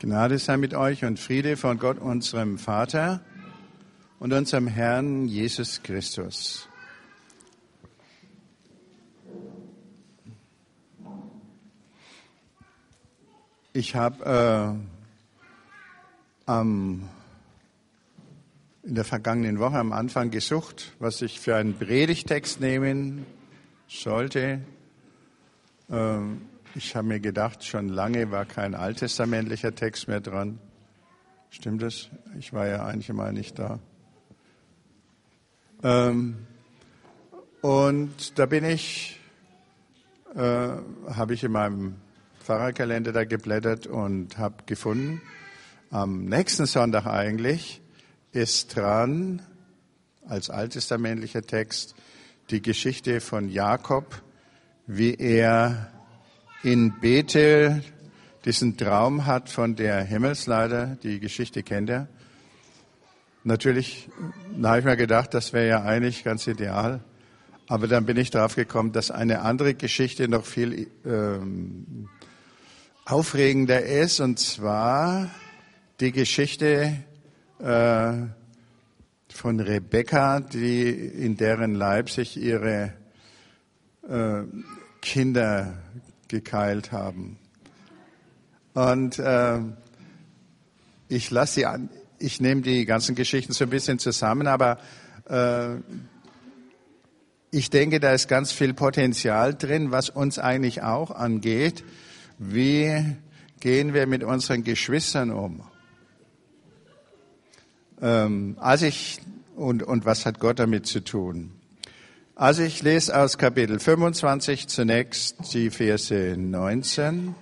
Gnade 0.00 0.38
sei 0.38 0.56
mit 0.56 0.74
euch 0.74 1.04
und 1.04 1.18
Friede 1.18 1.56
von 1.56 1.76
Gott, 1.76 1.98
unserem 1.98 2.56
Vater 2.56 3.20
und 4.20 4.32
unserem 4.32 4.68
Herrn 4.68 5.26
Jesus 5.26 5.82
Christus. 5.82 6.68
Ich 13.72 13.96
habe 13.96 14.78
äh, 16.46 16.52
ähm, 16.52 17.08
in 18.84 18.94
der 18.94 19.04
vergangenen 19.04 19.58
Woche 19.58 19.78
am 19.78 19.92
Anfang 19.92 20.30
gesucht, 20.30 20.92
was 21.00 21.22
ich 21.22 21.40
für 21.40 21.56
einen 21.56 21.76
Predigtext 21.76 22.60
nehmen 22.60 23.26
sollte. 23.88 24.60
Ähm, 25.90 26.42
ich 26.74 26.94
habe 26.94 27.08
mir 27.08 27.20
gedacht, 27.20 27.64
schon 27.64 27.88
lange 27.88 28.30
war 28.30 28.44
kein 28.44 28.74
alttestamentlicher 28.74 29.74
Text 29.74 30.08
mehr 30.08 30.20
dran. 30.20 30.58
Stimmt 31.50 31.82
das? 31.82 32.08
Ich 32.38 32.52
war 32.52 32.66
ja 32.66 32.84
eigentlich 32.84 33.08
mal 33.12 33.32
nicht 33.32 33.58
da. 33.58 33.78
Ähm, 35.82 36.46
und 37.62 38.38
da 38.38 38.46
bin 38.46 38.64
ich, 38.64 39.18
äh, 40.34 40.40
habe 40.40 41.34
ich 41.34 41.44
in 41.44 41.52
meinem 41.52 41.96
Pfarrerkalender 42.40 43.12
da 43.12 43.24
geblättert 43.24 43.86
und 43.86 44.38
habe 44.38 44.64
gefunden, 44.66 45.20
am 45.90 46.26
nächsten 46.26 46.66
Sonntag 46.66 47.06
eigentlich 47.06 47.80
ist 48.32 48.76
dran, 48.76 49.42
als 50.26 50.50
alttestamentlicher 50.50 51.42
Text, 51.42 51.94
die 52.50 52.60
Geschichte 52.60 53.20
von 53.20 53.48
Jakob, 53.48 54.22
wie 54.86 55.14
er 55.14 55.90
in 56.62 56.98
Bethel 57.00 57.82
diesen 58.44 58.76
Traum 58.76 59.26
hat 59.26 59.48
von 59.48 59.76
der 59.76 60.02
Himmelsleiter, 60.02 60.96
die 61.02 61.20
Geschichte 61.20 61.62
kennt 61.62 61.90
er. 61.90 62.08
Natürlich, 63.44 64.08
da 64.56 64.70
habe 64.70 64.80
ich 64.80 64.84
mir 64.84 64.96
gedacht, 64.96 65.34
das 65.34 65.52
wäre 65.52 65.68
ja 65.68 65.82
eigentlich 65.82 66.24
ganz 66.24 66.46
ideal. 66.46 67.00
Aber 67.68 67.86
dann 67.86 68.06
bin 68.06 68.16
ich 68.16 68.30
darauf 68.30 68.56
gekommen, 68.56 68.92
dass 68.92 69.10
eine 69.10 69.42
andere 69.42 69.74
Geschichte 69.74 70.28
noch 70.28 70.44
viel 70.44 70.88
ähm, 71.04 72.08
aufregender 73.04 73.82
ist, 73.82 74.20
und 74.20 74.38
zwar 74.38 75.30
die 76.00 76.12
Geschichte 76.12 76.96
äh, 77.60 78.12
von 79.28 79.60
Rebekka, 79.60 80.40
die 80.40 80.88
in 80.88 81.36
deren 81.36 81.74
Leib 81.74 82.10
sich 82.10 82.36
ihre 82.36 82.94
äh, 84.08 84.42
Kinder 85.00 85.74
gekeilt 86.28 86.92
haben. 86.92 87.38
Und 88.74 89.18
äh, 89.18 89.60
ich 91.08 91.30
lasse 91.30 91.54
sie 91.54 91.66
an, 91.66 91.88
ich 92.18 92.40
nehme 92.40 92.62
die 92.62 92.84
ganzen 92.84 93.14
Geschichten 93.14 93.52
so 93.52 93.64
ein 93.64 93.70
bisschen 93.70 93.98
zusammen, 93.98 94.46
aber 94.46 94.78
äh, 95.28 95.76
ich 97.50 97.70
denke, 97.70 97.98
da 97.98 98.12
ist 98.12 98.28
ganz 98.28 98.52
viel 98.52 98.74
Potenzial 98.74 99.54
drin, 99.54 99.90
was 99.90 100.10
uns 100.10 100.38
eigentlich 100.38 100.82
auch 100.82 101.10
angeht. 101.10 101.82
Wie 102.38 103.16
gehen 103.60 103.94
wir 103.94 104.06
mit 104.06 104.22
unseren 104.22 104.64
Geschwistern 104.64 105.30
um? 105.30 105.62
Ähm, 108.00 108.56
als 108.60 108.82
ich 108.82 109.20
und, 109.56 109.82
und 109.82 110.04
was 110.04 110.24
hat 110.24 110.38
Gott 110.38 110.58
damit 110.58 110.86
zu 110.86 111.02
tun? 111.02 111.57
Also 112.40 112.62
ich 112.62 112.82
lese 112.82 113.18
aus 113.18 113.36
Kapitel 113.36 113.80
25 113.80 114.68
zunächst 114.68 115.52
die 115.54 115.70
Verse 115.70 116.36
19 116.38 117.34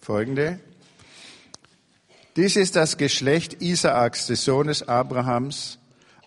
folgende. 0.00 0.58
Dies 2.34 2.56
ist 2.56 2.74
das 2.74 2.96
Geschlecht 2.96 3.62
Isaaks, 3.62 4.26
des 4.26 4.44
Sohnes 4.44 4.88
Abrahams. 4.88 5.78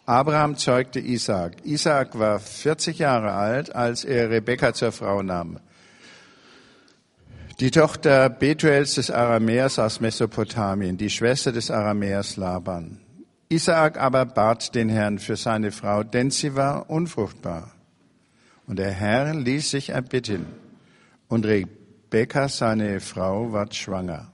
Abraham 0.05 0.55
zeugte 0.55 1.01
Isaak. 1.01 1.65
Isaak 1.65 2.17
war 2.17 2.39
40 2.39 2.99
Jahre 2.99 3.33
alt, 3.33 3.75
als 3.75 4.05
er 4.05 4.29
Rebekka 4.29 4.73
zur 4.73 4.93
Frau 4.93 5.21
nahm. 5.21 5.59
Die 7.59 7.69
Tochter 7.69 8.29
Betuels 8.29 8.95
des 8.95 9.11
Aramäers 9.11 9.77
aus 9.77 9.99
Mesopotamien, 9.99 10.95
die 10.95 11.09
Schwester 11.09 11.51
des 11.51 11.69
Aramäers 11.69 12.37
Laban. 12.37 13.01
Isaak 13.49 13.97
aber 13.97 14.25
bat 14.25 14.73
den 14.73 14.87
Herrn 14.87 15.19
für 15.19 15.35
seine 15.35 15.73
Frau, 15.73 16.03
denn 16.03 16.31
sie 16.31 16.55
war 16.55 16.89
unfruchtbar. 16.89 17.73
Und 18.69 18.77
der 18.77 18.91
Herr 18.91 19.33
ließ 19.33 19.71
sich 19.71 19.89
erbitten. 19.89 20.45
Und 21.27 21.43
Rebekka, 21.43 22.47
seine 22.47 22.99
Frau, 22.99 23.51
ward 23.51 23.73
schwanger. 23.73 24.31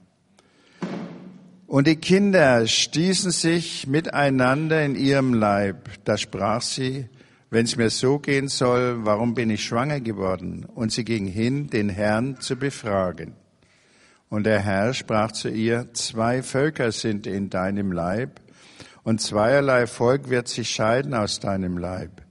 Und 1.66 1.86
die 1.86 1.96
Kinder 1.96 2.66
stießen 2.66 3.30
sich 3.30 3.86
miteinander 3.86 4.84
in 4.84 4.94
ihrem 4.94 5.32
Leib. 5.32 5.88
Da 6.04 6.18
sprach 6.18 6.60
sie, 6.60 7.08
wenn 7.48 7.64
es 7.64 7.78
mir 7.78 7.88
so 7.88 8.18
gehen 8.18 8.48
soll, 8.48 9.06
warum 9.06 9.32
bin 9.34 9.48
ich 9.48 9.64
schwanger 9.64 10.00
geworden? 10.00 10.66
Und 10.66 10.92
sie 10.92 11.06
ging 11.06 11.26
hin, 11.26 11.70
den 11.70 11.88
Herrn 11.88 12.38
zu 12.38 12.56
befragen. 12.56 13.32
Und 14.28 14.44
der 14.44 14.60
Herr 14.60 14.92
sprach 14.92 15.32
zu 15.32 15.48
ihr, 15.48 15.94
zwei 15.94 16.42
Völker 16.42 16.92
sind 16.92 17.26
in 17.26 17.48
deinem 17.48 17.90
Leib, 17.90 18.42
und 19.02 19.22
zweierlei 19.22 19.86
Volk 19.86 20.28
wird 20.28 20.48
sich 20.48 20.68
scheiden 20.68 21.14
aus 21.14 21.40
deinem 21.40 21.78
Leib. 21.78 22.25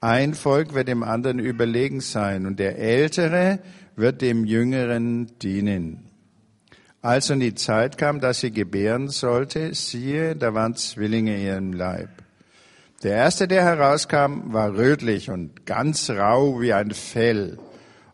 Ein 0.00 0.34
Volk 0.34 0.74
wird 0.74 0.86
dem 0.86 1.02
anderen 1.02 1.40
überlegen 1.40 2.00
sein 2.00 2.46
und 2.46 2.60
der 2.60 2.78
Ältere 2.78 3.58
wird 3.96 4.22
dem 4.22 4.44
Jüngeren 4.44 5.38
dienen. 5.38 6.08
Als 7.02 7.30
nun 7.30 7.40
die 7.40 7.54
Zeit 7.54 7.98
kam, 7.98 8.20
dass 8.20 8.40
sie 8.40 8.52
gebären 8.52 9.08
sollte, 9.08 9.74
siehe, 9.74 10.36
da 10.36 10.54
waren 10.54 10.76
Zwillinge 10.76 11.36
in 11.36 11.42
ihrem 11.42 11.72
Leib. 11.72 12.10
Der 13.02 13.12
erste, 13.12 13.48
der 13.48 13.64
herauskam, 13.64 14.52
war 14.52 14.76
rötlich 14.76 15.30
und 15.30 15.66
ganz 15.66 16.10
rau 16.10 16.60
wie 16.60 16.72
ein 16.72 16.90
Fell, 16.90 17.58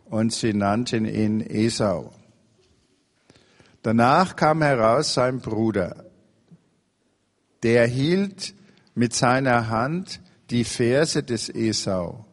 und 0.04 0.32
sie 0.32 0.52
nannten 0.52 1.06
ihn 1.06 1.40
Esau. 1.40 2.12
Danach 3.82 4.36
kam 4.36 4.62
heraus 4.62 5.14
sein 5.14 5.40
Bruder. 5.40 6.04
Der 7.62 7.86
hielt 7.86 8.54
mit 8.94 9.14
seiner 9.14 9.68
Hand 9.68 10.20
die 10.54 10.62
Verse 10.62 11.20
des 11.20 11.48
Esau 11.48 12.24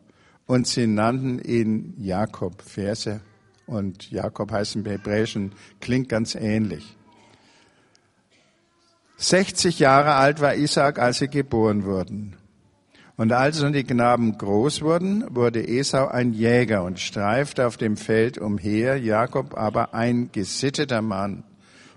und 0.46 0.68
sie 0.68 0.86
nannten 0.86 1.40
ihn 1.40 1.96
Jakob. 1.98 2.62
Verse 2.62 3.20
und 3.66 4.12
Jakob 4.12 4.52
heißt 4.52 4.76
im 4.76 4.86
Hebräischen, 4.86 5.54
klingt 5.80 6.08
ganz 6.08 6.36
ähnlich. 6.36 6.96
60 9.18 9.80
Jahre 9.80 10.14
alt 10.14 10.40
war 10.40 10.54
Isaac, 10.54 11.00
als 11.00 11.18
sie 11.18 11.30
geboren 11.30 11.84
wurden. 11.84 12.36
Und 13.18 13.32
als 13.32 13.60
nun 13.60 13.74
die 13.74 13.84
Knaben 13.84 14.38
groß 14.38 14.84
wurden, 14.84 15.26
wurde 15.34 15.68
Esau 15.68 16.08
ein 16.08 16.34
Jäger 16.34 16.84
und 16.84 17.00
streifte 17.00 17.66
auf 17.66 17.78
dem 17.78 17.98
Feld 17.98 18.38
umher, 18.38 18.98
Jakob 18.98 19.58
aber 19.58 19.96
ein 19.96 20.32
gesitteter 20.32 21.02
Mann 21.02 21.44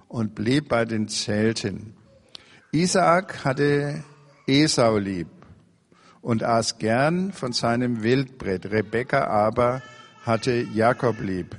und 0.09 0.35
blieb 0.35 0.71
bei 0.71 0.87
den 0.87 1.07
Zelten. 1.09 1.95
Isaac 2.73 3.45
hatte 3.45 4.05
Esau 4.47 4.97
lieb 4.97 5.34
und 6.25 6.43
aß 6.43 6.79
gern 6.79 7.33
von 7.33 7.53
seinem 7.53 8.03
Wildbrett. 8.03 8.71
Rebekka 8.71 9.27
aber 9.27 9.83
hatte 10.25 10.53
Jakob 10.73 11.21
lieb. 11.21 11.55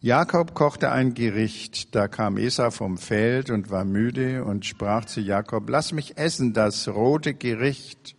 Jakob 0.00 0.52
kochte 0.52 0.90
ein 0.90 1.14
Gericht, 1.14 1.94
da 1.94 2.08
kam 2.08 2.36
Esau 2.36 2.72
vom 2.72 2.98
Feld 2.98 3.50
und 3.50 3.70
war 3.70 3.84
müde 3.84 4.44
und 4.44 4.66
sprach 4.66 5.04
zu 5.04 5.20
Jakob, 5.20 5.70
lass 5.70 5.92
mich 5.92 6.18
essen 6.18 6.52
das 6.52 6.88
rote 6.88 7.34
Gericht, 7.34 8.16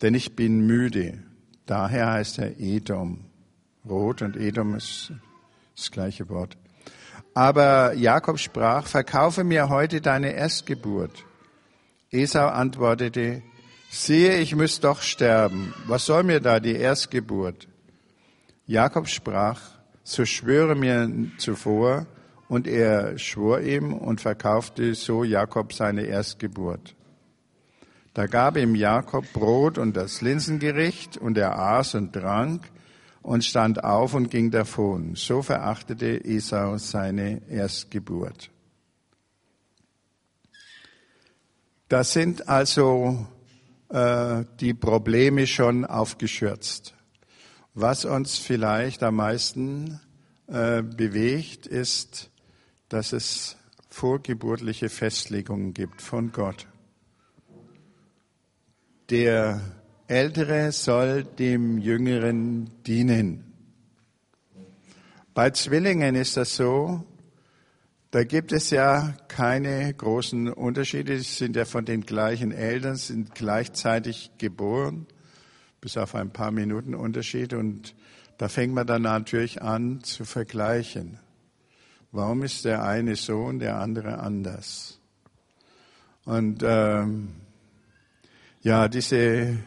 denn 0.00 0.14
ich 0.14 0.34
bin 0.34 0.66
müde. 0.66 1.18
Daher 1.66 2.12
heißt 2.12 2.38
er 2.38 2.58
Edom. 2.58 3.26
Rot 3.86 4.22
und 4.22 4.38
Edom 4.38 4.74
ist 4.74 5.12
das 5.76 5.90
gleiche 5.90 6.30
Wort. 6.30 6.56
Aber 7.34 7.92
Jakob 7.92 8.38
sprach, 8.38 8.86
verkaufe 8.86 9.44
mir 9.44 9.68
heute 9.68 10.00
deine 10.00 10.32
Erstgeburt. 10.32 11.26
Esau 12.10 12.46
antwortete, 12.46 13.42
siehe, 13.90 14.38
ich 14.38 14.54
muss 14.54 14.80
doch 14.80 15.02
sterben. 15.02 15.74
Was 15.86 16.06
soll 16.06 16.22
mir 16.22 16.40
da 16.40 16.60
die 16.60 16.76
Erstgeburt? 16.76 17.68
Jakob 18.66 19.08
sprach, 19.08 19.60
so 20.04 20.24
schwöre 20.24 20.74
mir 20.74 21.10
zuvor. 21.38 22.06
Und 22.48 22.68
er 22.68 23.18
schwor 23.18 23.60
ihm 23.60 23.92
und 23.92 24.20
verkaufte 24.20 24.94
so 24.94 25.24
Jakob 25.24 25.72
seine 25.72 26.02
Erstgeburt. 26.02 26.94
Da 28.14 28.26
gab 28.26 28.56
ihm 28.56 28.76
Jakob 28.76 29.30
Brot 29.32 29.78
und 29.78 29.96
das 29.96 30.22
Linsengericht, 30.22 31.18
und 31.18 31.36
er 31.36 31.58
aß 31.58 31.96
und 31.96 32.12
trank 32.12 32.62
und 33.20 33.44
stand 33.44 33.82
auf 33.82 34.14
und 34.14 34.30
ging 34.30 34.52
davon. 34.52 35.16
So 35.16 35.42
verachtete 35.42 36.24
Esau 36.24 36.78
seine 36.78 37.42
Erstgeburt. 37.50 38.50
Da 41.88 42.04
sind 42.04 42.48
also 42.48 43.26
äh, 43.88 44.44
die 44.60 44.74
Probleme 44.74 45.46
schon 45.46 45.84
aufgeschürzt. 45.84 46.94
Was 47.74 48.04
uns 48.04 48.38
vielleicht 48.38 49.02
am 49.02 49.16
meisten 49.16 50.00
äh, 50.48 50.82
bewegt, 50.82 51.66
ist 51.66 52.30
dass 52.88 53.12
es 53.12 53.56
vorgeburtliche 53.88 54.88
Festlegungen 54.88 55.74
gibt 55.74 56.02
von 56.02 56.32
Gott. 56.32 56.66
Der 59.10 59.60
Ältere 60.08 60.72
soll 60.72 61.24
dem 61.24 61.78
Jüngeren 61.78 62.70
dienen. 62.84 63.52
Bei 65.34 65.50
Zwillingen 65.50 66.14
ist 66.14 66.36
das 66.36 66.56
so, 66.56 67.04
da 68.16 68.24
gibt 68.24 68.52
es 68.52 68.70
ja 68.70 69.12
keine 69.28 69.92
großen 69.92 70.50
Unterschiede. 70.50 71.18
Sie 71.18 71.34
sind 71.34 71.54
ja 71.54 71.66
von 71.66 71.84
den 71.84 72.00
gleichen 72.00 72.50
Eltern, 72.50 72.96
sind 72.96 73.34
gleichzeitig 73.34 74.30
geboren, 74.38 75.06
bis 75.82 75.98
auf 75.98 76.14
ein 76.14 76.30
paar 76.30 76.50
Minuten 76.50 76.94
Unterschied. 76.94 77.52
Und 77.52 77.94
da 78.38 78.48
fängt 78.48 78.72
man 78.72 78.86
dann 78.86 79.02
natürlich 79.02 79.60
an 79.60 80.02
zu 80.02 80.24
vergleichen. 80.24 81.18
Warum 82.10 82.42
ist 82.42 82.64
der 82.64 82.84
eine 82.84 83.16
so 83.16 83.42
und 83.42 83.58
der 83.58 83.78
andere 83.78 84.18
anders? 84.20 84.98
Und 86.24 86.62
ähm, 86.64 87.34
ja, 88.62 88.88
diese 88.88 89.58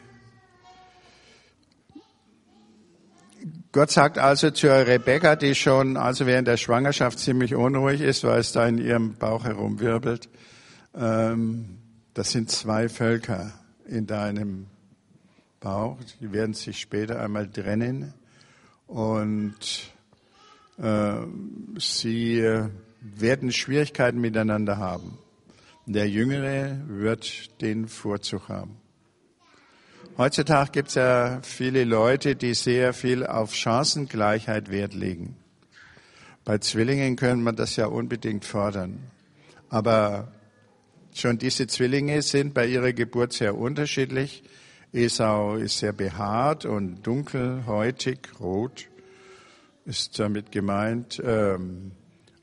Gott 3.71 3.91
sagt 3.91 4.17
also 4.17 4.49
zur 4.49 4.71
Rebecca, 4.71 5.35
die 5.35 5.53
schon 5.53 5.95
also 5.95 6.25
während 6.25 6.47
der 6.47 6.57
Schwangerschaft 6.57 7.19
ziemlich 7.19 7.53
unruhig 7.53 8.01
ist, 8.01 8.23
weil 8.23 8.39
es 8.39 8.51
da 8.51 8.65
in 8.65 8.79
ihrem 8.79 9.13
Bauch 9.13 9.43
herumwirbelt, 9.43 10.27
ähm, 10.95 11.77
das 12.15 12.31
sind 12.31 12.49
zwei 12.49 12.89
Völker 12.89 13.53
in 13.85 14.07
deinem 14.07 14.65
Bauch, 15.59 15.97
die 16.19 16.31
werden 16.31 16.55
sich 16.55 16.79
später 16.79 17.21
einmal 17.21 17.47
trennen 17.47 18.15
und 18.87 19.91
äh, 20.79 21.13
sie 21.77 22.43
werden 23.01 23.51
Schwierigkeiten 23.51 24.19
miteinander 24.19 24.77
haben. 24.77 25.19
Der 25.85 26.09
Jüngere 26.09 26.75
wird 26.87 27.61
den 27.61 27.87
Vorzug 27.87 28.49
haben. 28.49 28.77
Heutzutage 30.19 30.71
gibt 30.71 30.89
es 30.89 30.95
ja 30.95 31.39
viele 31.43 31.85
Leute, 31.85 32.35
die 32.35 32.53
sehr 32.53 32.91
viel 32.91 33.25
auf 33.25 33.55
Chancengleichheit 33.55 34.69
Wert 34.69 34.93
legen. 34.93 35.37
Bei 36.43 36.57
Zwillingen 36.57 37.15
können 37.15 37.41
wir 37.43 37.53
das 37.53 37.77
ja 37.77 37.85
unbedingt 37.85 38.43
fordern. 38.43 38.99
Aber 39.69 40.33
schon 41.13 41.37
diese 41.37 41.67
Zwillinge 41.67 42.21
sind 42.21 42.53
bei 42.53 42.67
ihrer 42.67 42.91
Geburt 42.91 43.31
sehr 43.31 43.57
unterschiedlich. 43.57 44.43
Esau 44.91 45.55
ist 45.55 45.77
sehr 45.77 45.93
behaart 45.93 46.65
und 46.65 47.01
dunkelhäutig, 47.03 48.19
rot 48.41 48.89
ist 49.85 50.19
damit 50.19 50.51
gemeint. 50.51 51.21
Ähm, 51.23 51.93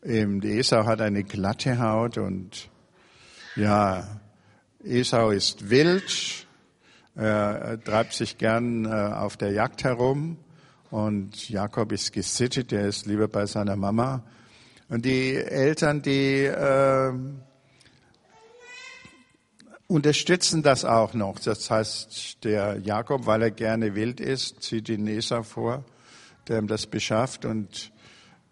Esau 0.03 0.87
hat 0.87 1.03
eine 1.03 1.25
glatte 1.25 1.79
Haut 1.79 2.17
und 2.17 2.71
ja, 3.55 4.19
Esau 4.83 5.29
ist 5.29 5.69
wild, 5.69 6.46
er 7.25 7.83
treibt 7.83 8.13
sich 8.13 8.37
gern 8.37 8.85
äh, 8.85 8.89
auf 8.89 9.37
der 9.37 9.51
Jagd 9.53 9.85
herum 9.85 10.37
und 10.91 11.49
Jakob 11.49 11.93
ist 11.93 12.13
gesittet, 12.13 12.73
er 12.73 12.87
ist 12.87 13.07
lieber 13.07 13.27
bei 13.27 13.47
seiner 13.47 13.77
Mama. 13.77 14.23
Und 14.89 15.05
die 15.05 15.35
Eltern, 15.35 16.03
die 16.03 16.45
äh, 16.45 17.13
unterstützen 19.89 20.63
das 20.63 20.85
auch 20.85 21.15
noch. 21.15 21.39
Das 21.39 21.71
heißt, 21.71 22.45
der 22.45 22.79
Jakob, 22.79 23.27
weil 23.27 23.43
er 23.43 23.51
gerne 23.51 23.95
wild 23.95 24.21
ist, 24.21 24.63
zieht 24.63 24.89
die 24.89 24.99
Nesa 24.99 25.43
vor, 25.43 25.85
der 26.49 26.59
ihm 26.59 26.67
das 26.69 26.87
beschafft. 26.87 27.45
Und 27.45 27.93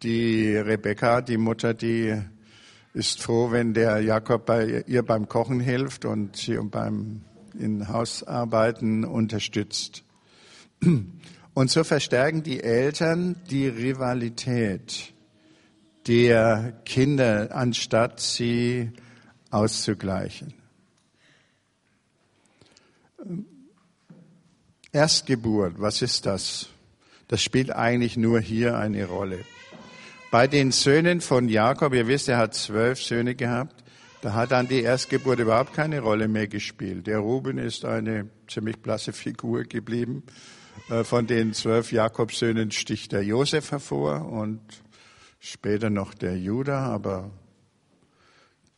die 0.02 0.56
Rebecca, 0.56 1.20
die 1.20 1.36
Mutter, 1.36 1.74
die 1.74 2.20
ist 2.94 3.22
froh, 3.22 3.50
wenn 3.50 3.74
der 3.74 4.00
Jakob 4.00 4.46
bei 4.46 4.84
ihr 4.86 5.04
beim 5.04 5.28
Kochen 5.28 5.60
hilft 5.60 6.04
und 6.04 6.36
sie 6.36 6.56
beim 6.56 7.22
in 7.58 7.88
Hausarbeiten 7.88 9.04
unterstützt. 9.04 10.04
Und 11.54 11.70
so 11.70 11.84
verstärken 11.84 12.42
die 12.42 12.62
Eltern 12.62 13.36
die 13.50 13.68
Rivalität 13.68 15.14
der 16.06 16.80
Kinder, 16.84 17.48
anstatt 17.52 18.20
sie 18.20 18.90
auszugleichen. 19.50 20.54
Erstgeburt, 24.92 25.74
was 25.78 26.02
ist 26.02 26.26
das? 26.26 26.68
Das 27.28 27.42
spielt 27.42 27.70
eigentlich 27.70 28.16
nur 28.16 28.40
hier 28.40 28.76
eine 28.76 29.06
Rolle. 29.06 29.40
Bei 30.30 30.46
den 30.46 30.72
Söhnen 30.72 31.20
von 31.20 31.48
Jakob, 31.48 31.94
ihr 31.94 32.06
wisst, 32.06 32.28
er 32.28 32.38
hat 32.38 32.54
zwölf 32.54 33.00
Söhne 33.00 33.34
gehabt, 33.34 33.83
da 34.24 34.32
hat 34.32 34.52
dann 34.52 34.66
die 34.68 34.80
Erstgeburt 34.80 35.38
überhaupt 35.38 35.74
keine 35.74 36.00
Rolle 36.00 36.28
mehr 36.28 36.48
gespielt. 36.48 37.06
Der 37.06 37.18
Ruben 37.18 37.58
ist 37.58 37.84
eine 37.84 38.30
ziemlich 38.48 38.78
blasse 38.78 39.12
Figur 39.12 39.64
geblieben. 39.64 40.22
Äh, 40.88 41.04
von 41.04 41.26
den 41.26 41.52
zwölf 41.52 41.92
Jakobsöhnen 41.92 42.70
sticht 42.70 43.12
der 43.12 43.22
Josef 43.22 43.70
hervor 43.70 44.32
und 44.32 44.62
später 45.40 45.90
noch 45.90 46.14
der 46.14 46.38
Judah, 46.38 46.84
aber 46.84 47.32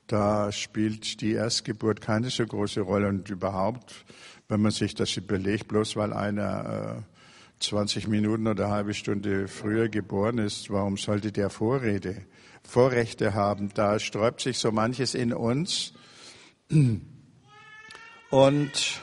da 0.09 0.51
spielt 0.51 1.21
die 1.21 1.35
Erstgeburt 1.35 2.01
keine 2.01 2.31
so 2.31 2.45
große 2.45 2.81
Rolle 2.81 3.07
und 3.07 3.31
überhaupt, 3.31 4.05
wenn 4.49 4.61
man 4.61 4.73
sich 4.73 4.97
das 4.97 5.17
überlegt, 5.17 5.69
bloß 5.69 5.95
weil 5.95 6.13
einer 6.13 7.05
20 7.61 8.07
äh, 8.07 8.11
Minuten 8.11 8.49
oder 8.49 8.65
eine 8.65 8.75
halbe 8.75 8.95
Stunde 8.95 9.47
früher 9.47 9.89
geboren 9.89 10.39
ist, 10.39 10.71
warum 10.71 10.97
sollte 10.97 11.31
der 11.31 11.51
Vorrede 11.51 12.27
Vorrechte 12.67 13.35
haben. 13.35 13.71
Da 13.75 13.99
sträubt 13.99 14.41
sich 14.41 14.59
so 14.59 14.73
manches 14.73 15.15
in 15.15 15.33
uns. 15.33 15.93
Und 18.31 19.01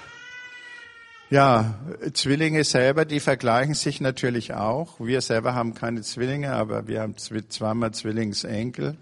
ja, 1.30 1.80
Zwillinge 2.14 2.64
selber, 2.64 3.06
die 3.06 3.20
vergleichen 3.20 3.74
sich 3.74 4.02
natürlich 4.02 4.54
auch. 4.54 5.00
Wir 5.00 5.22
selber 5.22 5.56
haben 5.56 5.74
keine 5.74 6.02
Zwillinge, 6.02 6.54
aber 6.54 6.88
wir 6.88 7.02
haben 7.02 7.16
zweimal 7.18 7.92
Zwillingsenkel. 7.92 8.98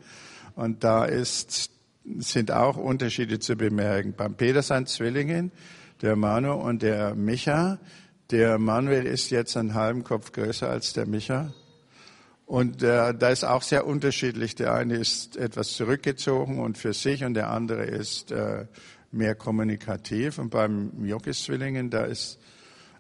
Und 0.56 0.84
da 0.84 1.06
ist, 1.06 1.72
sind 2.20 2.52
auch 2.52 2.78
Unterschiede 2.78 3.40
zu 3.40 3.56
bemerken. 3.56 4.14
Beim 4.16 4.36
Peter 4.36 4.62
sind 4.62 4.88
Zwillingen, 4.88 5.52
der 6.02 6.16
Manu 6.16 6.54
und 6.54 6.84
der 6.84 7.16
Micha. 7.16 7.80
Der 8.30 8.58
Manuel 8.60 9.08
ist 9.08 9.30
jetzt 9.30 9.58
einen 9.58 9.74
halben 9.74 10.06
Kopf 10.06 10.32
größer 10.32 10.70
als 10.70 10.94
der 10.94 11.06
Micha. 11.06 11.54
Und 12.52 12.84
äh, 12.84 13.14
da 13.14 13.30
ist 13.30 13.46
auch 13.46 13.62
sehr 13.62 13.88
unterschiedlich. 13.88 14.56
Der 14.56 14.74
eine 14.74 14.96
ist 14.96 15.38
etwas 15.38 15.72
zurückgezogen 15.72 16.60
und 16.60 16.78
für 16.78 16.92
sich 16.92 17.24
und 17.24 17.34
der 17.34 17.50
andere 17.50 17.86
ist 17.86 18.34
äh, 18.34 18.66
mehr 19.14 19.36
kommunikativ. 19.36 20.38
Und 20.38 20.50
beim 20.50 21.06
Jokis-Zwillingen, 21.06 21.90
da 21.90 22.04
ist, 22.04 22.40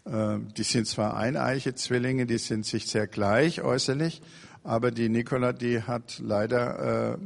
äh, 0.05 0.37
die 0.55 0.63
sind 0.63 0.87
zwar 0.87 1.17
eineiche 1.17 1.75
Zwillinge, 1.75 2.25
die 2.25 2.37
sind 2.37 2.65
sich 2.65 2.87
sehr 2.87 3.07
gleich 3.07 3.61
äußerlich, 3.61 4.21
aber 4.63 4.89
die 4.89 5.09
Nicola, 5.09 5.51
die 5.51 5.83
hat 5.83 6.19
leider 6.23 7.19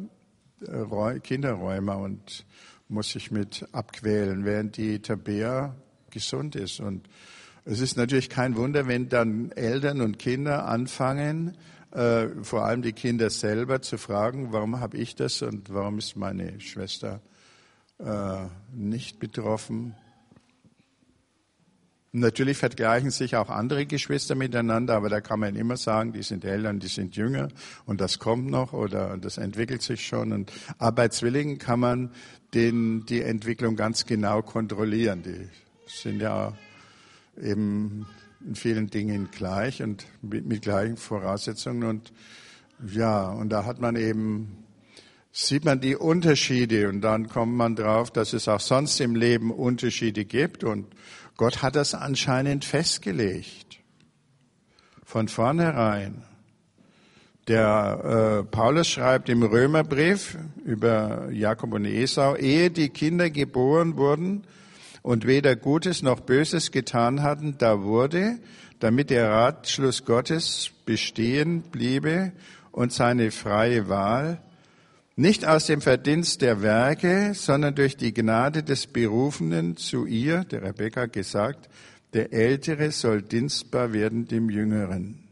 äh, 0.65 1.19
Kinderräume 1.19 1.95
und 1.95 2.47
muss 2.87 3.11
sich 3.11 3.29
mit 3.29 3.67
abquälen, 3.71 4.45
während 4.45 4.77
die 4.77 4.99
Tabea 4.99 5.75
gesund 6.09 6.55
ist. 6.55 6.79
Und 6.79 7.07
es 7.65 7.81
ist 7.81 7.97
natürlich 7.97 8.31
kein 8.31 8.55
Wunder, 8.55 8.87
wenn 8.87 9.09
dann 9.09 9.51
Eltern 9.51 10.01
und 10.01 10.17
Kinder 10.17 10.67
anfangen, 10.67 11.55
äh, 11.95 12.43
vor 12.43 12.65
allem 12.65 12.81
die 12.81 12.93
Kinder 12.93 13.29
selber 13.29 13.81
zu 13.81 13.97
fragen, 13.97 14.51
warum 14.51 14.79
habe 14.79 14.97
ich 14.97 15.15
das 15.15 15.41
und 15.41 15.73
warum 15.73 15.97
ist 15.97 16.15
meine 16.15 16.59
Schwester 16.59 17.21
äh, 17.99 18.47
nicht 18.73 19.19
betroffen. 19.19 19.95
Natürlich 22.11 22.57
vergleichen 22.57 23.11
sich 23.11 23.35
auch 23.35 23.49
andere 23.49 23.85
Geschwister 23.85 24.35
miteinander, 24.35 24.95
aber 24.95 25.09
da 25.09 25.21
kann 25.21 25.39
man 25.39 25.55
immer 25.55 25.77
sagen, 25.77 26.13
die 26.13 26.23
sind 26.23 26.45
Eltern, 26.45 26.79
die 26.79 26.87
sind 26.87 27.15
jünger 27.15 27.49
und 27.85 27.99
das 27.99 28.19
kommt 28.19 28.49
noch 28.49 28.73
oder 28.73 29.17
das 29.17 29.37
entwickelt 29.37 29.81
sich 29.81 30.05
schon. 30.05 30.31
Und 30.31 30.51
aber 30.77 30.95
bei 30.95 31.07
Zwillingen 31.09 31.57
kann 31.57 31.79
man 31.79 32.11
den, 32.53 33.05
die 33.05 33.21
Entwicklung 33.21 33.75
ganz 33.75 34.05
genau 34.05 34.41
kontrollieren. 34.41 35.23
Die 35.23 35.49
sind 35.87 36.21
ja 36.21 36.53
eben 37.41 38.05
in 38.45 38.55
vielen 38.55 38.87
Dingen 38.87 39.29
gleich 39.31 39.81
und 39.81 40.05
mit, 40.21 40.45
mit 40.45 40.61
gleichen 40.61 40.97
Voraussetzungen. 40.97 41.83
Und 41.83 42.13
ja, 42.91 43.29
und 43.29 43.49
da 43.49 43.65
hat 43.65 43.79
man 43.79 43.95
eben, 43.95 44.65
sieht 45.31 45.65
man 45.65 45.81
die 45.81 45.95
Unterschiede 45.95 46.89
und 46.89 47.01
dann 47.01 47.27
kommt 47.27 47.55
man 47.55 47.75
drauf, 47.75 48.11
dass 48.11 48.33
es 48.33 48.47
auch 48.47 48.59
sonst 48.59 48.99
im 48.99 49.15
Leben 49.15 49.51
Unterschiede 49.51 50.25
gibt 50.25 50.63
und 50.63 50.87
Gott 51.37 51.61
hat 51.61 51.75
das 51.75 51.93
anscheinend 51.93 52.63
festgelegt. 52.63 53.79
Von 55.03 55.27
vornherein. 55.27 56.23
Der 57.47 58.41
äh, 58.41 58.43
Paulus 58.43 58.87
schreibt 58.87 59.29
im 59.29 59.43
Römerbrief 59.43 60.37
über 60.63 61.29
Jakob 61.31 61.73
und 61.73 61.85
Esau, 61.85 62.35
ehe 62.35 62.71
die 62.71 62.89
Kinder 62.89 63.29
geboren 63.29 63.97
wurden, 63.97 64.45
und 65.05 65.27
weder 65.27 65.55
Gutes 65.55 66.01
noch 66.01 66.19
Böses 66.21 66.71
getan 66.71 67.21
hatten, 67.21 67.59
da 67.59 67.83
wurde, 67.83 68.39
damit 68.79 69.11
der 69.11 69.29
Ratschluss 69.29 70.03
Gottes 70.03 70.71
bestehen 70.83 71.61
bliebe 71.61 72.31
und 72.71 72.91
seine 72.91 73.29
freie 73.29 73.87
Wahl, 73.87 74.41
Nicht 75.15 75.45
aus 75.45 75.67
dem 75.67 75.79
Verdienst 75.79 76.41
der 76.41 76.61
Werke, 76.63 77.33
sondern 77.35 77.75
durch 77.75 77.95
die 77.95 78.13
Gnade 78.13 78.63
des 78.63 78.87
Berufenen 78.87 79.77
zu 79.77 80.05
ihr, 80.07 80.43
der 80.43 80.63
Rebekka, 80.63 81.05
gesagt, 81.05 81.69
der 82.13 82.33
Ältere 82.33 82.91
soll 82.91 83.21
dienstbar 83.21 83.93
werden 83.93 84.27
dem 84.27 84.49
Jüngeren. 84.49 85.23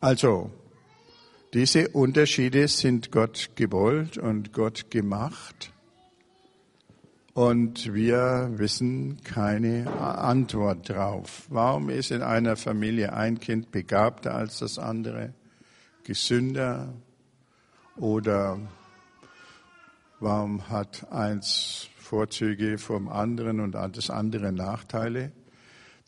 Also, 0.00 0.50
diese 1.54 1.88
Unterschiede 1.88 2.66
sind 2.66 3.12
Gott 3.12 3.50
gewollt 3.54 4.18
und 4.18 4.52
Gott 4.52 4.90
gemacht. 4.90 5.71
Und 7.34 7.94
wir 7.94 8.50
wissen 8.56 9.22
keine 9.24 9.90
Antwort 9.90 10.90
drauf. 10.90 11.46
Warum 11.48 11.88
ist 11.88 12.10
in 12.10 12.20
einer 12.20 12.56
Familie 12.56 13.14
ein 13.14 13.40
Kind 13.40 13.72
begabter 13.72 14.34
als 14.34 14.58
das 14.58 14.78
andere, 14.78 15.32
gesünder? 16.04 16.92
Oder 17.96 18.58
warum 20.20 20.68
hat 20.68 21.10
eins 21.10 21.88
Vorzüge 21.96 22.76
vom 22.76 23.08
anderen 23.08 23.60
und 23.60 23.72
das 23.72 24.10
andere 24.10 24.52
Nachteile? 24.52 25.32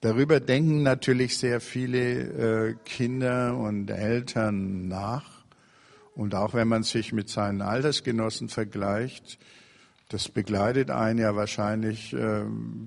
Darüber 0.02 0.40
denken 0.40 0.83
natürlich 0.83 1.38
sehr 1.38 1.62
viele 1.62 2.69
äh, 2.69 2.75
Kinder 2.85 3.57
und 3.57 3.88
Eltern 3.88 4.88
nach. 4.88 5.25
Und 6.14 6.35
auch 6.35 6.52
wenn 6.52 6.69
man 6.69 6.83
sich 6.83 7.14
mit 7.14 7.31
seinen 7.31 7.62
Altersgenossen 7.62 8.50
vergleicht, 8.50 9.38
das 10.09 10.29
begleitet 10.29 10.91
einen 10.91 11.19
ja 11.19 11.35
wahrscheinlich 11.35 12.13
äh, 12.13 12.45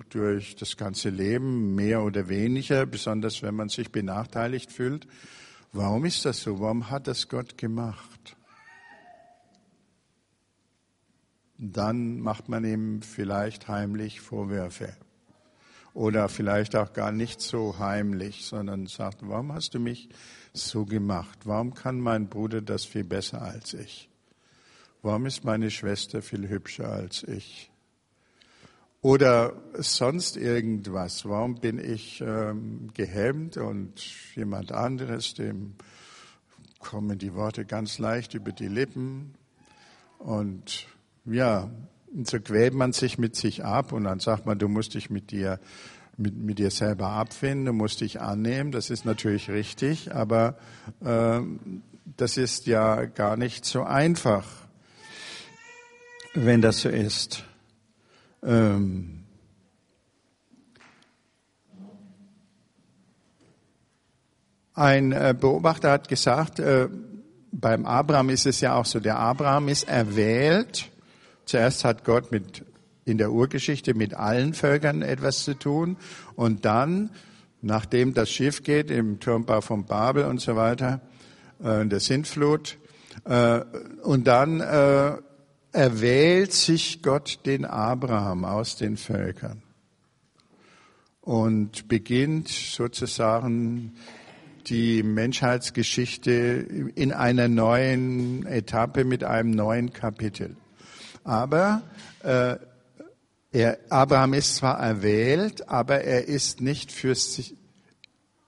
durch 0.10 0.56
das 0.56 0.78
ganze 0.78 1.10
Leben, 1.10 1.76
mehr 1.76 2.04
oder 2.04 2.30
weniger, 2.30 2.86
besonders 2.86 3.42
wenn 3.42 3.56
man 3.56 3.70
sich 3.70 3.92
benachteiligt 3.92 4.72
fühlt. 4.72 5.08
Warum 5.74 6.06
ist 6.06 6.26
das 6.26 6.42
so? 6.42 6.60
Warum 6.60 6.90
hat 6.90 7.08
das 7.08 7.28
Gott 7.28 7.58
gemacht? 7.58 8.36
Dann 11.58 12.20
macht 12.20 12.50
man 12.50 12.64
ihm 12.64 13.02
vielleicht 13.02 13.68
heimlich 13.68 14.22
Vorwürfe. 14.22 14.96
Oder 15.96 16.30
vielleicht 16.30 16.76
auch 16.76 16.94
gar 16.94 17.12
nicht 17.12 17.42
so 17.42 17.80
heimlich, 17.80 18.46
sondern 18.46 18.86
sagt, 18.86 19.28
warum 19.28 19.52
hast 19.52 19.74
du 19.74 19.80
mich 19.80 20.10
so 20.54 20.86
gemacht? 20.86 21.40
Warum 21.46 21.74
kann 21.74 22.00
mein 22.00 22.30
Bruder 22.30 22.62
das 22.62 22.86
viel 22.86 23.04
besser 23.04 23.42
als 23.42 23.74
ich? 23.74 24.08
Warum 25.02 25.26
ist 25.26 25.44
meine 25.44 25.70
Schwester 25.70 26.22
viel 26.22 26.50
hübscher 26.50 26.92
als 26.92 27.24
ich? 27.24 27.72
Oder 29.02 29.54
sonst 29.74 30.38
irgendwas. 30.38 31.26
Warum 31.26 31.56
bin 31.56 31.78
ich 31.78 32.22
ähm, 32.22 32.90
gehemmt 32.94 33.58
und 33.58 34.02
jemand 34.36 34.72
anderes, 34.72 35.36
dem 35.36 35.76
kommen 36.80 37.18
die 37.20 37.34
Worte 37.36 37.66
ganz 37.66 38.00
leicht 38.00 38.34
über 38.34 38.52
die 38.52 38.68
Lippen? 38.68 39.36
Und 40.18 40.88
ja, 41.26 41.70
so 42.24 42.40
quält 42.40 42.74
man 42.74 42.92
sich 42.92 43.18
mit 43.18 43.36
sich 43.36 43.64
ab 43.64 43.92
und 43.92 44.06
dann 44.06 44.20
sagt 44.20 44.46
man, 44.46 44.58
du 44.58 44.68
musst 44.68 44.96
dich 44.96 45.10
mit 45.10 45.32
dir 45.32 45.60
mit, 46.18 46.36
mit 46.36 46.58
dir 46.58 46.72
selber 46.72 47.10
abfinden, 47.10 47.66
du 47.66 47.74
musst 47.74 48.02
dich 48.02 48.20
annehmen. 48.20 48.72
Das 48.72 48.90
ist 48.90 49.06
natürlich 49.06 49.50
richtig, 49.50 50.14
aber 50.14 50.58
äh, 51.02 51.42
das 52.18 52.38
ist 52.38 52.66
ja 52.66 53.06
gar 53.06 53.38
nicht 53.38 53.66
so 53.66 53.84
einfach 53.84 54.67
wenn 56.46 56.62
das 56.62 56.82
so 56.82 56.90
ist. 56.90 57.44
Ähm 58.44 59.24
ein 64.74 65.12
äh, 65.12 65.36
Beobachter 65.38 65.92
hat 65.92 66.08
gesagt, 66.08 66.60
äh, 66.60 66.88
beim 67.52 67.86
Abraham 67.86 68.30
ist 68.30 68.46
es 68.46 68.62
ja 68.62 68.76
auch 68.76 68.86
so, 68.86 69.00
der 69.00 69.18
Abraham 69.18 69.70
ist 69.70 69.88
erwählt. 69.88 70.92
Zuerst 71.46 71.84
hat 71.84 72.04
Gott 72.04 72.32
mit, 72.32 72.64
in 73.04 73.18
der 73.18 73.32
Urgeschichte 73.32 73.96
mit 73.96 74.14
allen 74.14 74.54
Völkern 74.54 75.02
etwas 75.02 75.44
zu 75.44 75.56
tun 75.56 75.98
und 76.36 76.66
dann, 76.66 77.10
nachdem 77.62 78.14
das 78.14 78.30
Schiff 78.30 78.62
geht, 78.62 78.92
im 78.92 79.20
Turmbau 79.20 79.62
von 79.62 79.86
Babel 79.86 80.26
und 80.26 80.42
so 80.42 80.56
weiter, 80.56 81.02
äh, 81.64 81.84
der 81.86 82.00
Sintflut, 82.00 82.78
äh, 83.26 83.62
und 84.04 84.28
dann 84.28 84.62
äh, 84.62 85.14
erwählt 85.72 86.54
sich 86.54 87.02
Gott 87.02 87.40
den 87.46 87.66
Abraham 87.66 88.46
aus 88.46 88.76
den 88.76 88.98
Völkern 88.98 89.62
und 91.22 91.88
beginnt 91.88 92.48
sozusagen 92.48 93.94
die 94.68 95.04
Menschheitsgeschichte 95.04 96.32
in 96.96 97.14
einer 97.14 97.48
neuen 97.48 98.46
Etappe 98.46 99.04
mit 99.04 99.24
einem 99.24 99.52
neuen 99.52 99.94
Kapitel. 99.94 100.56
Aber 101.24 101.84
äh, 102.24 102.56
er, 103.52 103.80
Abraham 103.90 104.34
ist 104.34 104.56
zwar 104.58 104.80
erwählt, 104.80 105.70
aber 105.70 106.02
er 106.02 106.28
ist 106.28 106.62
nicht 106.62 106.92
für 106.92 107.16
sich, 107.16 107.56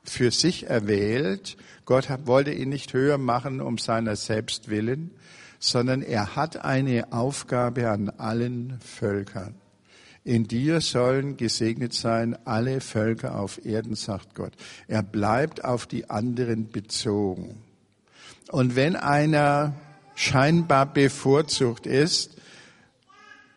für 0.04 0.32
sich 0.32 0.68
erwählt. 0.68 1.58
Gott 1.86 2.10
wollte 2.26 2.52
ihn 2.52 2.70
nicht 2.70 2.94
höher 2.94 3.18
machen 3.18 3.62
um 3.62 3.78
seiner 3.78 4.16
selbst 4.16 4.70
willen, 4.70 5.12
sondern 5.60 6.02
er 6.02 6.36
hat 6.36 6.64
eine 6.64 7.12
Aufgabe 7.12 7.90
an 7.90 8.10
allen 8.10 8.80
Völkern. 8.80 9.56
In 10.24 10.48
dir 10.48 10.82
sollen 10.82 11.38
gesegnet 11.38 11.94
sein 11.94 12.38
alle 12.46 12.82
Völker 12.82 13.40
auf 13.40 13.66
Erden, 13.66 13.96
sagt 13.96 14.36
Gott. 14.36 14.54
Er 14.88 15.04
bleibt 15.04 15.64
auf 15.64 15.86
die 15.86 16.10
anderen 16.10 16.70
bezogen. 16.70 17.62
Und 18.52 18.76
wenn 18.76 18.96
einer 18.96 19.74
scheinbar 20.16 20.92
bevorzugt 20.92 21.88
ist, 21.88 22.36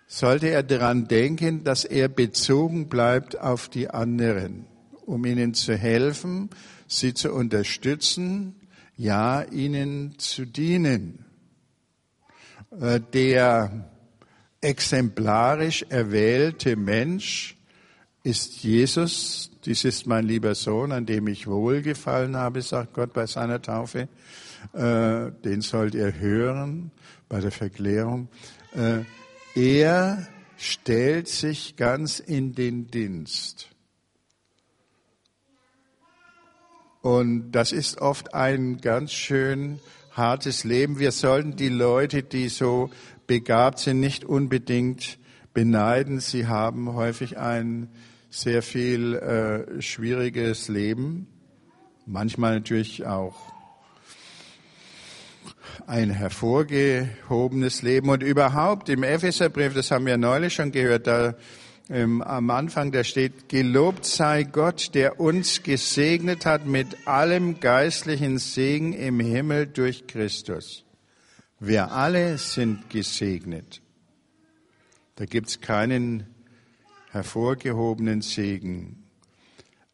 sollte 0.06 0.48
er 0.48 0.62
daran 0.62 1.08
denken, 1.08 1.64
dass 1.64 1.84
er 1.84 2.08
bezogen 2.08 2.88
bleibt 2.88 3.40
auf 3.40 3.68
die 3.68 3.88
anderen, 3.90 4.66
um 5.06 5.24
ihnen 5.24 5.54
zu 5.54 5.74
helfen, 5.74 6.50
sie 6.86 7.14
zu 7.14 7.32
unterstützen, 7.32 8.54
ja, 8.96 9.42
ihnen 9.42 10.18
zu 10.18 10.44
dienen. 10.44 11.21
Äh, 12.80 13.00
der 13.12 13.90
exemplarisch 14.60 15.84
erwählte 15.88 16.76
Mensch 16.76 17.56
ist 18.22 18.62
Jesus. 18.62 19.50
Dies 19.64 19.84
ist 19.84 20.06
mein 20.06 20.26
lieber 20.26 20.54
Sohn, 20.54 20.92
an 20.92 21.06
dem 21.06 21.26
ich 21.26 21.46
wohlgefallen 21.46 22.36
habe, 22.36 22.62
sagt 22.62 22.94
Gott 22.94 23.12
bei 23.12 23.26
seiner 23.26 23.60
Taufe. 23.60 24.08
Äh, 24.72 25.32
den 25.44 25.60
sollt 25.60 25.94
ihr 25.94 26.18
hören 26.18 26.92
bei 27.28 27.40
der 27.40 27.50
Verklärung. 27.50 28.28
Äh, 28.74 29.00
er 29.54 30.26
stellt 30.56 31.28
sich 31.28 31.76
ganz 31.76 32.20
in 32.20 32.54
den 32.54 32.86
Dienst. 32.86 33.68
Und 37.02 37.50
das 37.50 37.72
ist 37.72 38.00
oft 38.00 38.32
ein 38.32 38.80
ganz 38.80 39.12
schön 39.12 39.80
hartes 40.12 40.64
Leben. 40.64 40.98
Wir 40.98 41.12
sollten 41.12 41.56
die 41.56 41.68
Leute, 41.68 42.22
die 42.22 42.48
so 42.48 42.90
begabt 43.26 43.78
sind, 43.78 44.00
nicht 44.00 44.24
unbedingt 44.24 45.18
beneiden. 45.54 46.20
Sie 46.20 46.46
haben 46.46 46.94
häufig 46.94 47.38
ein 47.38 47.88
sehr 48.30 48.62
viel 48.62 49.14
äh, 49.14 49.82
schwieriges 49.82 50.68
Leben, 50.68 51.26
manchmal 52.06 52.54
natürlich 52.54 53.06
auch 53.06 53.52
ein 55.86 56.10
hervorgehobenes 56.10 57.82
Leben 57.82 58.08
und 58.08 58.22
überhaupt 58.22 58.88
im 58.88 59.02
Epheserbrief, 59.02 59.74
das 59.74 59.90
haben 59.90 60.06
wir 60.06 60.16
neulich 60.16 60.54
schon 60.54 60.72
gehört, 60.72 61.06
da 61.06 61.34
ähm, 61.88 62.22
am 62.22 62.50
Anfang, 62.50 62.92
da 62.92 63.04
steht, 63.04 63.48
gelobt 63.48 64.04
sei 64.04 64.44
Gott, 64.44 64.94
der 64.94 65.20
uns 65.20 65.62
gesegnet 65.62 66.46
hat 66.46 66.66
mit 66.66 67.06
allem 67.06 67.60
geistlichen 67.60 68.38
Segen 68.38 68.92
im 68.92 69.20
Himmel 69.20 69.66
durch 69.66 70.06
Christus. 70.06 70.84
Wir 71.58 71.92
alle 71.92 72.38
sind 72.38 72.90
gesegnet. 72.90 73.82
Da 75.16 75.26
gibt's 75.26 75.60
keinen 75.60 76.26
hervorgehobenen 77.10 78.22
Segen. 78.22 79.04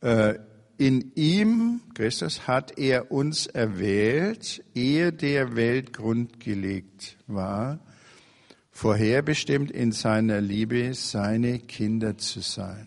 Äh, 0.00 0.34
in 0.76 1.12
ihm, 1.16 1.80
Christus, 1.94 2.46
hat 2.46 2.78
er 2.78 3.10
uns 3.10 3.46
erwählt, 3.46 4.64
ehe 4.74 5.12
der 5.12 5.56
Welt 5.56 5.92
grundgelegt 5.92 7.16
war, 7.26 7.80
vorherbestimmt 8.78 9.72
in 9.72 9.90
seiner 9.90 10.40
Liebe, 10.40 10.94
seine 10.94 11.58
Kinder 11.58 12.16
zu 12.16 12.38
sein. 12.38 12.86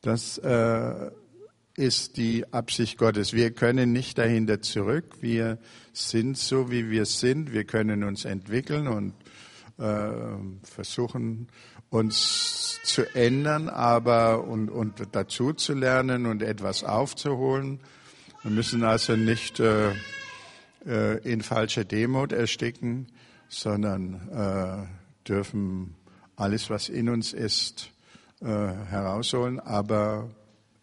Das 0.00 0.38
äh, 0.38 1.10
ist 1.76 2.16
die 2.16 2.50
Absicht 2.50 2.96
Gottes. 2.96 3.34
Wir 3.34 3.50
können 3.50 3.92
nicht 3.92 4.16
dahinter 4.16 4.62
zurück. 4.62 5.16
Wir 5.20 5.58
sind 5.92 6.38
so, 6.38 6.70
wie 6.70 6.88
wir 6.88 7.04
sind. 7.04 7.52
Wir 7.52 7.64
können 7.64 8.04
uns 8.04 8.24
entwickeln 8.24 8.88
und 8.88 9.12
äh, 9.76 10.12
versuchen, 10.62 11.48
uns 11.90 12.80
zu 12.84 13.02
ändern, 13.14 13.68
aber 13.68 14.44
und, 14.44 14.70
und 14.70 14.94
dazu 15.12 15.52
zu 15.52 15.74
lernen 15.74 16.24
und 16.24 16.40
etwas 16.42 16.84
aufzuholen. 16.84 17.80
Wir 18.42 18.50
müssen 18.50 18.82
also 18.82 19.14
nicht 19.14 19.60
äh, 19.60 19.90
äh, 20.86 21.18
in 21.18 21.42
falscher 21.42 21.84
Demut 21.84 22.32
ersticken, 22.32 23.06
sondern 23.48 24.28
äh, 24.30 25.28
dürfen 25.28 25.94
alles, 26.36 26.70
was 26.70 26.88
in 26.88 27.08
uns 27.08 27.32
ist, 27.32 27.90
äh, 28.40 28.46
herausholen. 28.46 29.60
Aber 29.60 30.30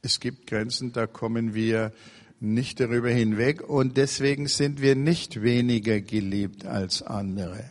es 0.02 0.20
gibt 0.20 0.48
Grenzen, 0.48 0.94
da 0.94 1.08
kommen 1.08 1.54
wir 1.54 1.92
nicht 2.40 2.80
darüber 2.80 3.10
hinweg 3.10 3.68
und 3.68 3.98
deswegen 3.98 4.48
sind 4.48 4.82
wir 4.82 4.96
nicht 4.96 5.42
weniger 5.42 6.00
geliebt 6.02 6.66
als 6.66 7.02
andere. 7.02 7.64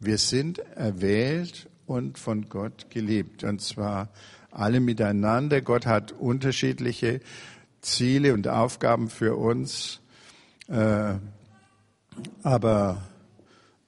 Wir 0.00 0.16
sind 0.16 0.58
erwählt 0.58 1.68
und 1.86 2.18
von 2.18 2.48
Gott 2.48 2.88
geliebt 2.90 3.44
und 3.44 3.60
zwar 3.60 4.08
alle 4.50 4.80
miteinander. 4.80 5.60
Gott 5.60 5.86
hat 5.86 6.12
unterschiedliche 6.12 7.20
Ziele 7.80 8.32
und 8.32 8.48
Aufgaben 8.48 9.10
für 9.10 9.36
uns, 9.36 10.00
äh, 10.68 11.14
aber 12.42 13.02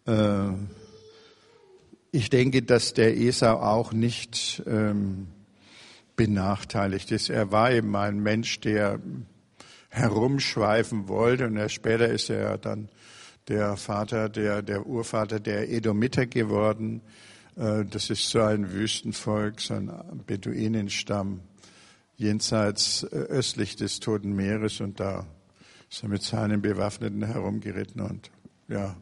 äh, 0.06 0.48
ich 2.12 2.30
denke, 2.30 2.62
dass 2.62 2.94
der 2.94 3.16
Esau 3.16 3.60
auch 3.60 3.92
nicht 3.92 4.62
ähm, 4.66 5.28
benachteiligt 6.16 7.12
ist. 7.12 7.30
Er 7.30 7.52
war 7.52 7.70
eben 7.70 7.94
ein 7.96 8.20
Mensch, 8.20 8.60
der 8.60 9.00
herumschweifen 9.90 11.08
wollte 11.08 11.46
und 11.46 11.56
erst 11.56 11.74
später 11.74 12.08
ist 12.08 12.30
er 12.30 12.58
dann 12.58 12.88
der 13.48 13.76
Vater, 13.76 14.28
der, 14.28 14.62
der 14.62 14.86
Urvater 14.86 15.40
der 15.40 15.70
Edomiter 15.70 16.26
geworden. 16.26 17.02
Äh, 17.56 17.84
das 17.84 18.10
ist 18.10 18.28
so 18.28 18.40
ein 18.42 18.72
Wüstenvolk, 18.72 19.60
so 19.60 19.74
ein 19.74 19.90
Beduinenstamm 20.26 21.40
jenseits 22.16 23.02
äh, 23.04 23.16
östlich 23.16 23.76
des 23.76 24.00
Toten 24.00 24.34
Meeres 24.34 24.80
und 24.80 25.00
da 25.00 25.26
ist 25.90 26.02
er 26.02 26.08
mit 26.08 26.22
seinen 26.22 26.62
Bewaffneten 26.62 27.24
herumgeritten 27.24 28.00
und 28.00 28.30
ja. 28.68 28.96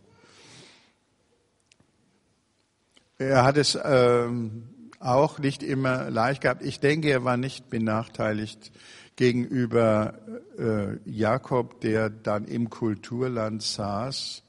Er 3.18 3.44
hat 3.44 3.56
es 3.56 3.78
ähm, 3.82 4.68
auch 5.00 5.38
nicht 5.38 5.62
immer 5.62 6.10
leicht 6.10 6.42
gehabt. 6.42 6.62
Ich 6.62 6.80
denke, 6.80 7.10
er 7.10 7.24
war 7.24 7.36
nicht 7.36 7.68
benachteiligt 7.68 8.72
gegenüber 9.16 10.14
äh, 10.56 10.96
Jakob, 11.04 11.80
der 11.80 12.08
dann 12.08 12.44
im 12.44 12.70
Kulturland 12.70 13.62
saß. 13.62 14.42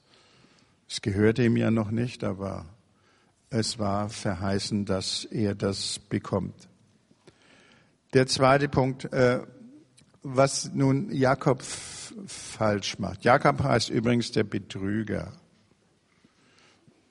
Es 0.88 1.02
gehörte 1.02 1.44
ihm 1.44 1.58
ja 1.58 1.72
noch 1.72 1.92
nicht, 1.92 2.24
aber 2.24 2.66
es 3.50 3.80
war 3.80 4.10
verheißen, 4.10 4.86
dass 4.86 5.26
er 5.26 5.56
das 5.56 6.00
bekommt. 6.00 6.70
Der 8.14 8.28
zweite 8.28 8.70
Punkt, 8.70 9.12
äh, 9.12 9.42
was 10.24 10.72
nun 10.74 11.12
Jakob 11.12 11.64
falsch 12.28 13.00
macht. 13.00 13.24
Jakob 13.24 13.64
heißt 13.64 13.90
übrigens 13.90 14.32
der 14.32 14.44
Betrüger. 14.44 15.34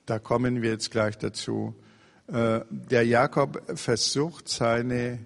Da 0.07 0.19
kommen 0.19 0.63
wir 0.63 0.71
jetzt 0.71 0.91
gleich 0.91 1.19
dazu. 1.19 1.75
Äh, 2.29 2.61
der 2.71 3.05
Jakob 3.05 3.63
versucht 3.79 4.49
seine, 4.49 5.19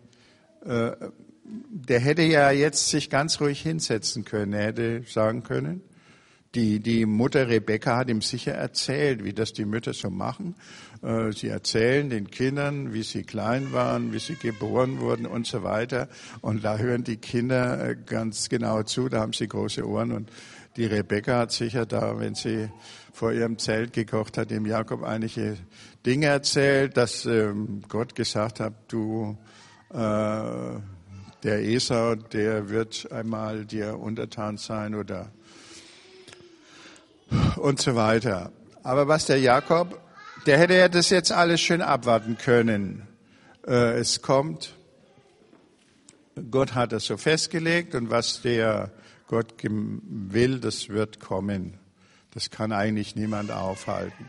äh, 0.65 0.93
der 1.45 2.01
hätte 2.01 2.23
ja 2.23 2.51
jetzt 2.51 2.89
sich 2.89 3.11
ganz 3.11 3.41
ruhig 3.41 3.61
hinsetzen 3.63 4.25
können. 4.25 4.53
Er 4.53 4.67
hätte 4.67 5.05
sagen 5.09 5.43
können, 5.43 5.83
die, 6.55 6.81
die 6.81 7.07
Mutter 7.07 7.49
Rebecca 7.49 7.97
hat 7.97 8.11
ihm 8.11 8.21
sicher 8.21 8.53
erzählt, 8.53 9.25
wie 9.25 9.33
das 9.33 9.53
die 9.53 9.65
Mütter 9.65 9.95
so 9.95 10.11
machen. 10.11 10.55
Äh, 11.03 11.33
sie 11.33 11.49
erzählen 11.49 12.11
den 12.11 12.31
Kindern, 12.31 12.93
wie 12.93 13.03
sie 13.03 13.23
klein 13.23 13.73
waren, 13.73 14.13
wie 14.13 14.19
sie 14.19 14.37
geboren 14.37 15.01
wurden 15.01 15.27
und 15.27 15.47
so 15.47 15.63
weiter. 15.63 16.09
Und 16.43 16.63
da 16.63 16.77
hören 16.77 17.05
die 17.05 17.17
Kinder 17.17 17.95
ganz 17.95 18.51
genau 18.51 18.83
zu, 18.83 19.09
da 19.09 19.21
haben 19.21 19.33
sie 19.33 19.49
große 19.49 19.87
Ohren. 19.87 20.13
Und 20.13 20.31
die 20.77 20.85
Rebecca 20.85 21.39
hat 21.39 21.53
sicher 21.53 21.87
da, 21.87 22.19
wenn 22.19 22.35
sie 22.35 22.69
vor 23.13 23.33
ihrem 23.33 23.59
Zelt 23.59 23.93
gekocht 23.95 24.37
hat, 24.37 24.51
dem 24.51 24.67
Jakob 24.67 25.03
einige 25.03 25.57
Dinge 26.05 26.27
erzählt, 26.27 26.97
dass 26.97 27.25
ähm, 27.25 27.83
Gott 27.89 28.15
gesagt 28.15 28.61
hat, 28.61 28.75
du, 28.89 29.39
äh, 29.91 29.97
der 31.43 31.65
Esau, 31.65 32.15
der 32.15 32.69
wird 32.69 33.11
einmal 33.11 33.65
dir 33.65 33.99
untertan 33.99 34.59
sein 34.59 34.95
oder 34.95 35.33
und 37.57 37.81
so 37.81 37.95
weiter. 37.95 38.53
Aber 38.83 39.09
was 39.09 39.27
der 39.27 39.39
Jakob, 39.39 40.01
der 40.47 40.59
hätte 40.59 40.75
ja 40.75 40.89
das 40.89 41.11
jetzt 41.11 41.33
alles 41.33 41.61
schön 41.61 41.83
abwarten 41.83 42.37
können. 42.37 43.07
Äh, 43.67 43.99
es 43.99 44.23
kommt, 44.23 44.75
Gott 46.51 46.75
hat 46.75 46.93
es 46.93 47.07
so 47.07 47.17
festgelegt 47.17 47.95
und 47.95 48.11
was 48.11 48.43
der 48.43 48.91
Gott 49.29 49.55
will, 49.63 50.61
das 50.61 50.89
wird 50.89 51.21
kommen. 51.21 51.79
Das 52.33 52.51
kann 52.51 52.73
eigentlich 52.73 53.15
niemand 53.15 53.51
aufhalten. 53.51 54.27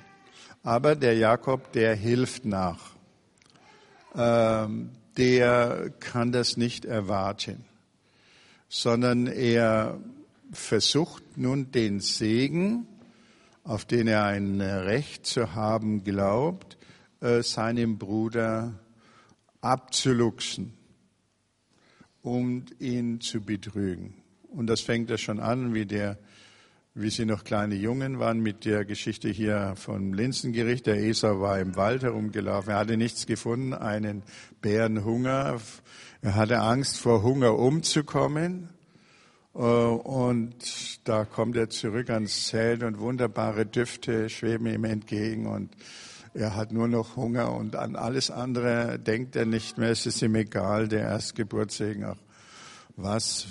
Aber 0.63 0.96
der 0.96 1.16
Jakob, 1.18 1.72
der 1.74 1.96
hilft 1.96 2.46
nach. 2.46 2.80
Ähm, 4.16 4.92
der 5.18 5.92
kann 6.00 6.32
das 6.32 6.58
nicht 6.58 6.86
erwarten, 6.86 7.66
sondern 8.70 9.28
er 9.28 10.00
versucht 10.52 11.38
nun 11.38 11.72
den 11.72 12.00
Segen, 12.00 12.88
auf 13.63 13.86
den 13.86 14.08
er 14.08 14.26
ein 14.26 14.62
Recht 14.62 15.26
zu 15.26 15.56
haben 15.56 16.04
glaubt, 16.04 16.78
äh, 17.21 17.41
seinem 17.41 17.97
Bruder 17.97 18.80
abzuluxen 19.62 20.73
und 22.21 22.80
ihn 22.80 23.21
zu 23.21 23.41
betrügen. 23.41 24.15
Und 24.49 24.67
das 24.67 24.82
fängt 24.82 25.10
ja 25.10 25.17
schon 25.17 25.39
an, 25.39 25.73
wie 25.73 25.86
der 25.86 26.17
wie 26.95 27.10
sie 27.10 27.26
noch 27.26 27.43
kleine 27.43 27.76
Jungen 27.76 28.19
waren, 28.19 28.39
mit 28.39 28.65
der 28.65 28.86
Geschichte 28.86 29.30
hier 29.30 29.73
vom 29.76 30.13
Linsengericht. 30.13 30.86
Der 30.86 30.97
Esau 30.97 31.41
war 31.41 31.60
im 31.60 31.76
Wald 31.76 32.04
herumgelaufen. 32.04 32.71
Er 32.71 32.78
hatte 32.78 32.97
nichts 32.97 33.26
gefunden, 33.26 33.73
einen 33.73 34.21
Bärenhunger. 34.62 35.60
Er 36.21 36.36
hatte 36.36 36.60
Angst 36.60 36.99
vor 36.99 37.23
Hunger 37.23 37.58
umzukommen. 37.58 38.69
Äh, 39.56 39.60
und 39.60 41.08
da 41.08 41.26
kommt 41.26 41.56
er 41.56 41.70
zurück 41.70 42.10
ans 42.10 42.48
Zelt 42.48 42.84
und 42.84 43.00
wunderbare 43.00 43.66
Düfte 43.66 44.30
schweben 44.30 44.68
ihm 44.68 44.84
entgegen 44.84 45.48
und 45.48 45.76
er 46.34 46.56
hat 46.56 46.72
nur 46.72 46.88
noch 46.88 47.16
Hunger 47.16 47.54
und 47.54 47.76
an 47.76 47.96
alles 47.96 48.32
andere 48.32 48.98
denkt 48.98 49.36
er 49.36 49.46
nicht 49.46 49.78
mehr. 49.78 49.92
Es 49.92 50.08
ist 50.08 50.22
ihm 50.24 50.34
egal, 50.34 50.88
der 50.88 51.02
Erstgeburtssegen. 51.02 52.06
Ach, 52.06 52.18
was 52.96 53.46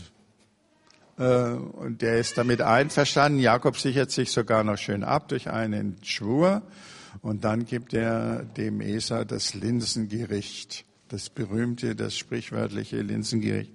äh, 1.18 1.52
und 1.52 2.02
der 2.02 2.18
ist 2.18 2.36
damit 2.38 2.60
einverstanden. 2.60 3.38
Jakob 3.38 3.76
sichert 3.76 4.10
sich 4.10 4.32
sogar 4.32 4.64
noch 4.64 4.78
schön 4.78 5.04
ab 5.04 5.28
durch 5.28 5.48
einen 5.48 5.96
Schwur. 6.02 6.62
Und 7.20 7.44
dann 7.44 7.66
gibt 7.66 7.94
er 7.94 8.42
dem 8.42 8.80
Esau 8.80 9.24
das 9.24 9.54
Linsengericht, 9.54 10.84
das 11.08 11.30
berühmte, 11.30 11.94
das 11.94 12.16
sprichwörtliche 12.16 13.00
Linsengericht 13.02 13.70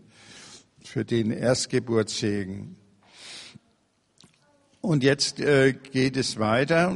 für 0.88 1.06
den 1.06 1.32
Erstgeburtssegen. 1.32 2.76
Und 4.82 5.04
jetzt 5.04 5.40
äh, 5.40 5.74
geht 5.74 6.18
es 6.18 6.40
weiter. 6.40 6.96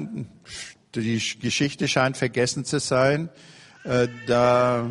Die 0.95 1.21
Geschichte 1.39 1.87
scheint 1.87 2.17
vergessen 2.17 2.65
zu 2.65 2.79
sein. 2.79 3.29
Äh, 3.83 4.07
da 4.27 4.89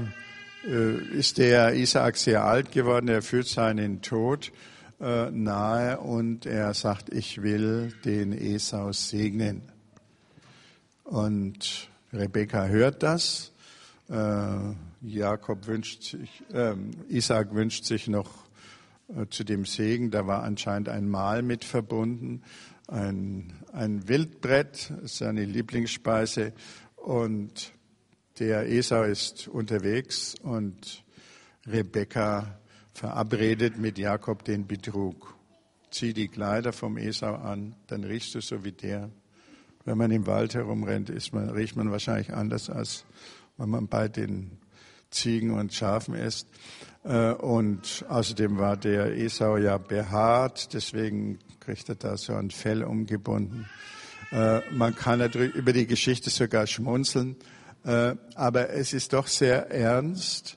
äh, 0.67 0.97
ist 1.17 1.39
der 1.39 1.75
Isaak 1.75 2.17
sehr 2.17 2.45
alt 2.45 2.73
geworden, 2.73 3.09
er 3.09 3.23
fühlt 3.23 3.47
seinen 3.47 4.03
Tod 4.03 4.53
äh, 5.01 5.31
nahe 5.31 5.99
und 5.99 6.45
er 6.45 6.75
sagt, 6.75 7.13
ich 7.13 7.43
will 7.43 7.95
den 8.05 8.33
Esau 8.33 8.93
segnen. 8.93 9.63
Und 11.05 11.89
Rebekka 12.13 12.67
hört 12.67 13.03
das. 13.03 13.53
Äh, 14.11 14.75
Jakob 15.03 15.67
wünscht 15.67 16.03
sich, 16.03 16.43
äh, 16.53 16.75
Isaac 17.09 17.55
wünscht 17.55 17.85
sich 17.85 18.09
noch 18.09 18.50
zu 19.31 19.45
dem 19.45 19.65
Segen. 19.65 20.11
Da 20.11 20.27
war 20.27 20.43
anscheinend 20.43 20.89
ein 20.89 21.09
Mahl 21.09 21.43
mit 21.43 21.65
verbunden, 21.65 22.43
ein, 22.89 23.53
ein 23.73 24.09
Wildbrett, 24.09 24.93
seine 25.05 25.45
Lieblingsspeise. 25.45 26.53
Und 26.97 27.73
der 28.39 28.69
Esau 28.69 29.03
ist 29.03 29.49
unterwegs 29.49 30.35
und 30.43 31.05
Rebekka 31.67 32.59
verabredet 32.93 33.79
mit 33.79 33.99
Jakob 33.99 34.45
den 34.45 34.67
Betrug. 34.67 35.35
Zieh 35.91 36.13
die 36.13 36.29
Kleider 36.29 36.73
vom 36.73 36.97
Esau 36.97 37.35
an, 37.35 37.75
dann 37.87 38.05
riechst 38.05 38.35
du 38.35 38.41
so 38.41 38.65
wie 38.65 38.73
der. 38.73 39.11
Wenn 39.85 39.99
man 39.99 40.11
im 40.11 40.27
Wald 40.27 40.55
herumrennt, 40.55 41.11
ist 41.11 41.33
man, 41.33 41.51
riecht 41.51 41.77
man 41.77 41.91
wahrscheinlich 41.91 42.33
anders, 42.33 42.71
als 42.71 43.05
wenn 43.57 43.71
man 43.71 43.89
bei 43.89 44.09
den 44.09 44.59
Ziegen 45.11 45.51
und 45.53 45.73
Schafen 45.75 46.15
ist. 46.15 46.49
Äh, 47.05 47.33
und 47.33 48.05
außerdem 48.09 48.59
war 48.59 48.77
der 48.77 49.17
Esau 49.17 49.57
ja 49.57 49.79
behaart, 49.79 50.73
deswegen 50.75 51.39
kriegt 51.61 51.89
er 51.89 51.95
da 51.95 52.17
so 52.17 52.35
ein 52.35 52.51
Fell 52.51 52.85
umgebunden. 52.85 53.67
Äh, 54.33 54.61
man 54.73 54.95
kann 54.95 55.21
über 55.33 55.73
die 55.73 55.87
Geschichte 55.87 56.31
sogar 56.31 56.67
schmunzeln, 56.67 57.37
äh, 57.85 58.15
aber 58.35 58.71
es 58.71 58.93
ist 58.93 59.13
doch 59.13 59.27
sehr 59.27 59.71
ernst 59.71 60.57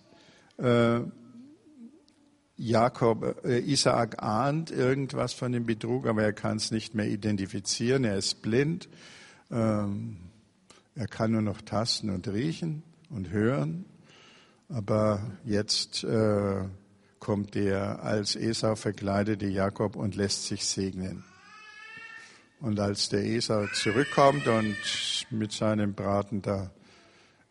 Jakob, 2.56 3.44
Isaak 3.44 4.22
ahnt 4.22 4.70
irgendwas 4.70 5.34
von 5.34 5.52
dem 5.52 5.66
Betrug, 5.66 6.06
aber 6.06 6.24
er 6.24 6.32
kann 6.32 6.58
es 6.58 6.70
nicht 6.70 6.94
mehr 6.94 7.08
identifizieren. 7.08 8.04
Er 8.04 8.18
ist 8.18 8.44
blind. 8.44 8.88
Ähm, 9.52 10.18
er 10.96 11.08
kann 11.08 11.32
nur 11.32 11.42
noch 11.42 11.62
tasten 11.62 12.12
und 12.12 12.28
riechen 12.28 12.84
und 13.10 13.32
hören. 13.32 13.86
Aber 14.74 15.22
jetzt 15.46 16.04
äh, 16.04 16.64
kommt 17.20 17.54
der 17.54 18.02
als 18.02 18.36
Esau 18.36 18.76
verkleidete 18.76 19.46
Jakob 19.46 19.96
und 19.96 20.16
lässt 20.16 20.48
sich 20.48 20.66
segnen. 20.66 21.24
Und 22.60 22.80
als 22.80 23.10
der 23.10 23.24
Esau 23.24 23.68
zurückkommt 23.68 24.48
und 24.48 24.76
mit 25.30 25.52
seinem 25.52 25.94
Braten, 25.94 26.42
da 26.42 26.72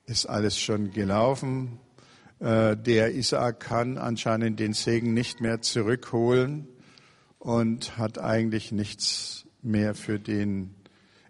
ist 0.04 0.26
alles 0.26 0.58
schon 0.58 0.90
gelaufen. 0.90 1.78
Äh, 2.40 2.76
der 2.76 3.14
Isaak 3.14 3.60
kann 3.60 3.98
anscheinend 3.98 4.58
den 4.58 4.72
Segen 4.72 5.14
nicht 5.14 5.40
mehr 5.40 5.60
zurückholen 5.60 6.66
und 7.38 7.98
hat 7.98 8.18
eigentlich 8.18 8.72
nichts 8.72 9.46
mehr 9.62 9.94
für 9.94 10.18
den 10.18 10.74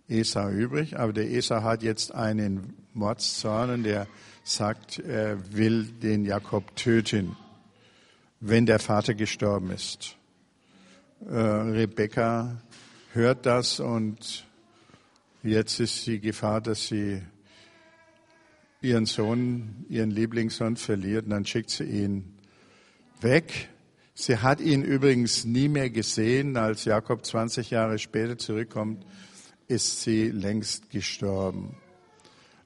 Esau 0.08 0.48
übrig. 0.48 0.98
Aber 0.98 1.12
der 1.12 1.30
Esau 1.30 1.62
hat 1.62 1.82
jetzt 1.82 2.14
einen 2.14 2.78
Mordszorn 2.94 3.68
und 3.68 3.82
der 3.82 4.06
sagt, 4.44 4.98
er 4.98 5.38
will 5.54 5.84
den 5.84 6.24
Jakob 6.24 6.74
töten, 6.76 7.36
wenn 8.40 8.66
der 8.66 8.78
Vater 8.78 9.14
gestorben 9.14 9.70
ist. 9.70 10.16
Äh, 11.28 11.36
Rebekka 11.36 12.60
hört 13.12 13.46
das 13.46 13.78
und 13.78 14.44
jetzt 15.42 15.78
ist 15.80 16.06
die 16.06 16.20
Gefahr, 16.20 16.60
dass 16.60 16.88
sie 16.88 17.22
ihren 18.80 19.06
Sohn, 19.06 19.86
ihren 19.88 20.10
Lieblingssohn 20.10 20.76
verliert 20.76 21.24
und 21.24 21.30
dann 21.30 21.46
schickt 21.46 21.70
sie 21.70 21.84
ihn 21.84 22.34
weg. 23.20 23.68
Sie 24.14 24.38
hat 24.38 24.60
ihn 24.60 24.82
übrigens 24.82 25.44
nie 25.44 25.68
mehr 25.68 25.88
gesehen. 25.88 26.56
Als 26.56 26.84
Jakob 26.84 27.24
20 27.24 27.70
Jahre 27.70 27.98
später 27.98 28.36
zurückkommt, 28.36 29.06
ist 29.68 30.02
sie 30.02 30.30
längst 30.30 30.90
gestorben. 30.90 31.76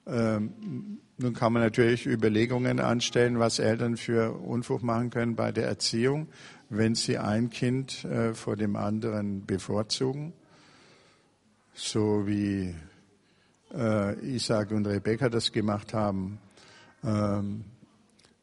Ähm, 0.07 0.99
nun 1.19 1.33
kann 1.33 1.53
man 1.53 1.63
natürlich 1.63 2.07
Überlegungen 2.07 2.79
anstellen, 2.79 3.39
was 3.39 3.59
Eltern 3.59 3.97
für 3.97 4.33
Unfug 4.33 4.83
machen 4.83 5.11
können 5.11 5.35
bei 5.35 5.51
der 5.51 5.67
Erziehung, 5.67 6.29
wenn 6.69 6.95
sie 6.95 7.17
ein 7.19 7.49
Kind 7.51 8.05
äh, 8.05 8.35
vor 8.35 8.57
dem 8.57 8.77
anderen 8.77 9.47
bevorzugen, 9.47 10.33
so 11.75 12.27
wie 12.27 12.75
äh, 13.75 14.19
Isaac 14.35 14.73
und 14.73 14.87
Rebecca 14.87 15.29
das 15.29 15.53
gemacht 15.53 15.95
haben, 15.95 16.39
ähm, 17.03 17.65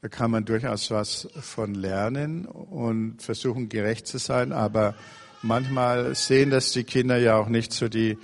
da 0.02 0.10
kann 0.10 0.32
man 0.32 0.44
durchaus 0.44 0.92
was 0.92 1.30
von 1.40 1.76
lernen 1.76 2.46
und 2.46 3.22
versuchen 3.22 3.70
gerecht 3.70 4.08
zu 4.08 4.18
sein, 4.18 4.52
aber 4.52 4.96
manchmal 5.42 6.16
sehen 6.16 6.50
das 6.50 6.72
die 6.72 6.84
Kinder 6.84 7.18
ja 7.18 7.38
auch 7.38 7.48
nicht 7.48 7.72
so 7.72 7.88
die, 7.88 8.18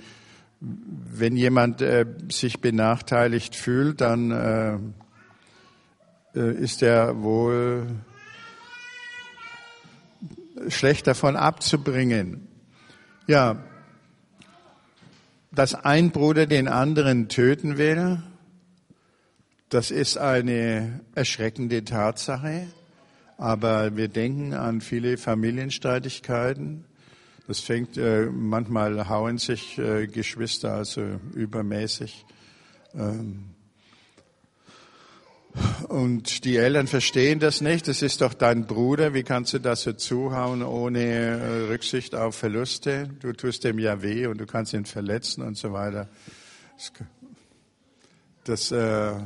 wenn 0.60 1.36
jemand 1.36 1.80
äh, 1.80 2.04
sich 2.30 2.60
benachteiligt 2.60 3.56
fühlt, 3.56 4.00
dann 4.00 4.30
äh, 4.30 4.78
äh 6.38 6.54
ist 6.54 6.82
er 6.82 7.22
wohl 7.22 7.86
schlecht 10.68 11.06
davon 11.06 11.36
abzubringen. 11.36 12.46
Ja, 13.26 13.64
dass 15.52 15.74
ein 15.74 16.10
Bruder 16.10 16.46
den 16.46 16.68
anderen 16.68 17.28
töten 17.28 17.78
will, 17.78 18.22
das 19.70 19.90
ist 19.90 20.18
eine 20.18 21.00
erschreckende 21.14 21.84
Tatsache. 21.84 22.66
Aber 23.38 23.96
wir 23.96 24.08
denken 24.08 24.52
an 24.52 24.80
viele 24.80 25.16
Familienstreitigkeiten. 25.16 26.84
Das 27.46 27.60
fängt, 27.60 27.96
äh, 27.96 28.26
manchmal 28.26 29.08
hauen 29.08 29.38
sich 29.38 29.78
äh, 29.78 30.06
Geschwister 30.06 30.74
also 30.74 31.02
übermäßig. 31.34 32.24
Ähm, 32.94 33.50
und 35.88 36.44
die 36.44 36.56
Eltern 36.56 36.86
verstehen 36.86 37.40
das 37.40 37.60
nicht. 37.60 37.88
Das 37.88 38.02
ist 38.02 38.20
doch 38.20 38.34
dein 38.34 38.66
Bruder. 38.66 39.14
Wie 39.14 39.24
kannst 39.24 39.52
du 39.52 39.58
das 39.58 39.82
so 39.82 39.92
zuhauen 39.92 40.62
ohne 40.62 41.00
äh, 41.00 41.68
Rücksicht 41.70 42.14
auf 42.14 42.36
Verluste? 42.36 43.10
Du 43.20 43.32
tust 43.32 43.64
dem 43.64 43.78
ja 43.78 44.00
weh 44.02 44.26
und 44.26 44.38
du 44.38 44.46
kannst 44.46 44.72
ihn 44.72 44.84
verletzen 44.84 45.42
und 45.42 45.56
so 45.56 45.72
weiter. 45.72 46.08
Das, 46.76 46.92
das 48.44 48.72
äh, 48.72 49.20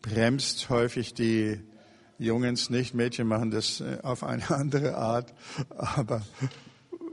bremst 0.00 0.70
häufig 0.70 1.12
die 1.12 1.60
Jungens 2.18 2.70
nicht. 2.70 2.94
Mädchen 2.94 3.26
machen 3.26 3.50
das 3.50 3.80
äh, 3.80 3.98
auf 4.02 4.24
eine 4.24 4.48
andere 4.56 4.96
Art. 4.96 5.34
Aber 5.76 6.22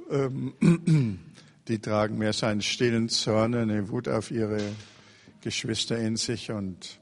ähm, 0.09 0.53
die 1.67 1.79
tragen 1.79 2.17
mehr 2.17 2.33
so 2.33 2.45
einen 2.45 2.61
stillen 2.61 3.09
Zorn, 3.09 3.55
eine 3.55 3.89
Wut 3.89 4.07
auf 4.07 4.31
ihre 4.31 4.59
Geschwister 5.41 5.97
in 5.97 6.15
sich 6.15 6.51
und 6.51 6.99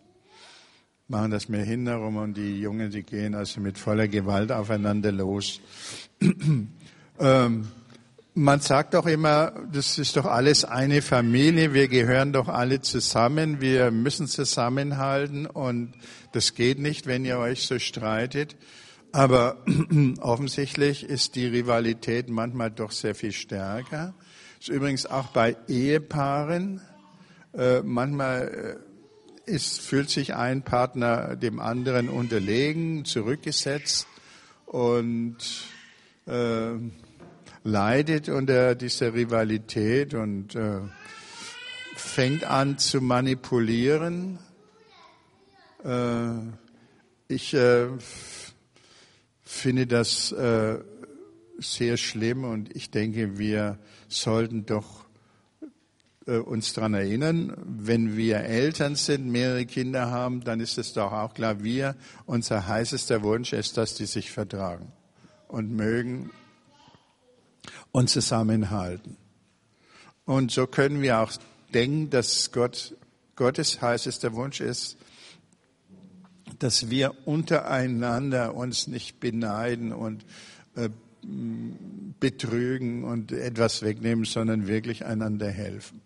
machen 1.07 1.31
das 1.31 1.47
mehr 1.47 1.63
hinterum 1.63 2.17
und 2.17 2.35
die 2.35 2.59
Jungen, 2.59 2.91
die 2.91 3.03
gehen 3.03 3.33
also 3.33 3.61
mit 3.61 3.77
voller 3.77 4.07
Gewalt 4.07 4.51
aufeinander 4.51 5.11
los. 5.11 5.61
ähm, 7.19 7.67
man 8.33 8.59
sagt 8.59 8.93
doch 8.93 9.07
immer, 9.07 9.51
das 9.71 9.97
ist 9.97 10.15
doch 10.15 10.25
alles 10.25 10.63
eine 10.63 11.01
Familie, 11.01 11.73
wir 11.73 11.87
gehören 11.87 12.33
doch 12.33 12.49
alle 12.49 12.81
zusammen, 12.81 13.61
wir 13.61 13.89
müssen 13.89 14.27
zusammenhalten 14.27 15.47
und 15.47 15.93
das 16.33 16.53
geht 16.53 16.77
nicht, 16.77 17.07
wenn 17.07 17.25
ihr 17.25 17.39
euch 17.39 17.65
so 17.65 17.79
streitet. 17.79 18.55
Aber 19.17 19.57
offensichtlich 20.19 21.03
ist 21.03 21.33
die 21.33 21.47
Rivalität 21.47 22.29
manchmal 22.29 22.69
doch 22.69 22.91
sehr 22.91 23.15
viel 23.15 23.31
stärker. 23.31 24.13
Ist 24.59 24.69
übrigens 24.69 25.07
auch 25.07 25.29
bei 25.29 25.57
Ehepaaren. 25.67 26.81
Äh, 27.57 27.81
manchmal 27.81 28.77
äh, 29.47 29.51
ist, 29.51 29.81
fühlt 29.81 30.11
sich 30.11 30.35
ein 30.35 30.61
Partner 30.61 31.35
dem 31.35 31.59
anderen 31.59 32.09
unterlegen, 32.09 33.05
zurückgesetzt 33.05 34.05
und 34.67 35.37
äh, 36.27 36.73
leidet 37.63 38.29
unter 38.29 38.75
dieser 38.75 39.15
Rivalität 39.15 40.13
und 40.13 40.53
äh, 40.53 40.81
fängt 41.95 42.43
an 42.43 42.77
zu 42.77 43.01
manipulieren. 43.01 44.37
Äh, 45.83 46.33
ich 47.29 47.57
finde 49.47 49.87
das 49.87 50.31
äh, 50.33 50.77
sehr 51.57 51.97
schlimm 51.97 52.43
und 52.43 52.75
ich 52.75 52.91
denke, 52.91 53.37
wir 53.37 53.79
sollten 54.09 54.65
doch 54.65 55.05
äh, 56.25 56.37
uns 56.37 56.73
daran 56.73 56.93
erinnern, 56.93 57.55
wenn 57.65 58.17
wir 58.17 58.41
Eltern 58.41 58.95
sind, 58.95 59.27
mehrere 59.27 59.65
Kinder 59.65 60.11
haben, 60.11 60.43
dann 60.43 60.59
ist 60.59 60.77
es 60.77 60.93
doch 60.93 61.13
auch 61.13 61.33
klar, 61.33 61.63
wir, 61.63 61.95
unser 62.25 62.67
heißester 62.67 63.23
Wunsch 63.23 63.53
ist, 63.53 63.77
dass 63.77 63.95
die 63.95 64.05
sich 64.05 64.31
vertragen 64.31 64.91
und 65.47 65.71
mögen 65.71 66.29
und 67.91 68.09
zusammenhalten. 68.09 69.15
Und 70.25 70.51
so 70.51 70.67
können 70.67 71.01
wir 71.01 71.19
auch 71.19 71.31
denken, 71.73 72.09
dass 72.09 72.51
Gott, 72.51 72.95
Gottes 73.37 73.81
heißester 73.81 74.33
Wunsch 74.33 74.59
ist, 74.59 74.97
dass 76.59 76.89
wir 76.89 77.13
untereinander 77.25 78.55
uns 78.55 78.87
nicht 78.87 79.19
beneiden 79.19 79.91
und 79.93 80.25
äh, 80.75 80.89
betrügen 82.19 83.03
und 83.03 83.31
etwas 83.31 83.81
wegnehmen, 83.81 84.25
sondern 84.25 84.67
wirklich 84.67 85.05
einander 85.05 85.49
helfen. 85.49 86.01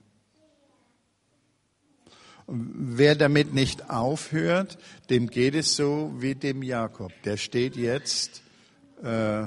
Wer 2.47 3.15
damit 3.15 3.53
nicht 3.53 3.89
aufhört, 3.89 4.77
dem 5.09 5.27
geht 5.27 5.55
es 5.55 5.75
so 5.75 6.13
wie 6.17 6.35
dem 6.35 6.63
Jakob. 6.63 7.11
Der 7.23 7.37
steht 7.37 7.75
jetzt, 7.75 8.41
äh, 9.03 9.43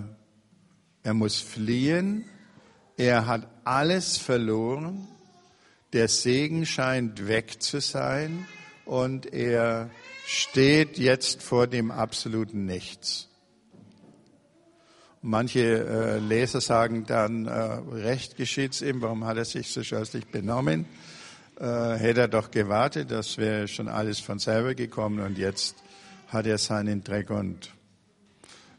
er 1.03 1.15
muss 1.15 1.39
fliehen, 1.39 2.25
er 2.97 3.27
hat 3.27 3.47
alles 3.65 4.17
verloren, 4.17 5.07
der 5.93 6.09
Segen 6.09 6.67
scheint 6.67 7.29
weg 7.29 7.61
zu 7.61 7.81
sein 7.81 8.47
und 8.85 9.33
er 9.33 9.91
steht 10.27 10.99
jetzt 10.99 11.43
vor 11.43 11.67
dem 11.67 11.91
absoluten 11.91 12.67
Nichts. 12.67 13.29
Manche 15.23 15.61
äh, 15.61 16.19
Leser 16.19 16.61
sagen 16.61 17.07
dann, 17.07 17.47
äh, 17.47 17.51
Recht 17.51 18.37
geschieht's 18.37 18.83
ihm, 18.83 19.01
warum 19.01 19.25
hat 19.25 19.37
er 19.39 19.45
sich 19.45 19.71
so 19.71 19.83
scheußlich 19.83 20.27
benommen? 20.27 20.87
äh, 21.59 21.95
hätte 21.95 22.23
er 22.23 22.29
doch 22.29 22.51
gewartet, 22.51 23.11
das 23.11 23.39
wäre 23.39 23.69
schon 23.69 23.89
alles 23.89 24.21
von 24.21 24.39
selber 24.39 24.75
gekommen 24.75 25.21
und 25.21 25.39
jetzt 25.39 25.77
hat 26.29 26.47
er 26.47 26.59
seinen 26.59 27.05
Dreck 27.05 27.31
und 27.31 27.71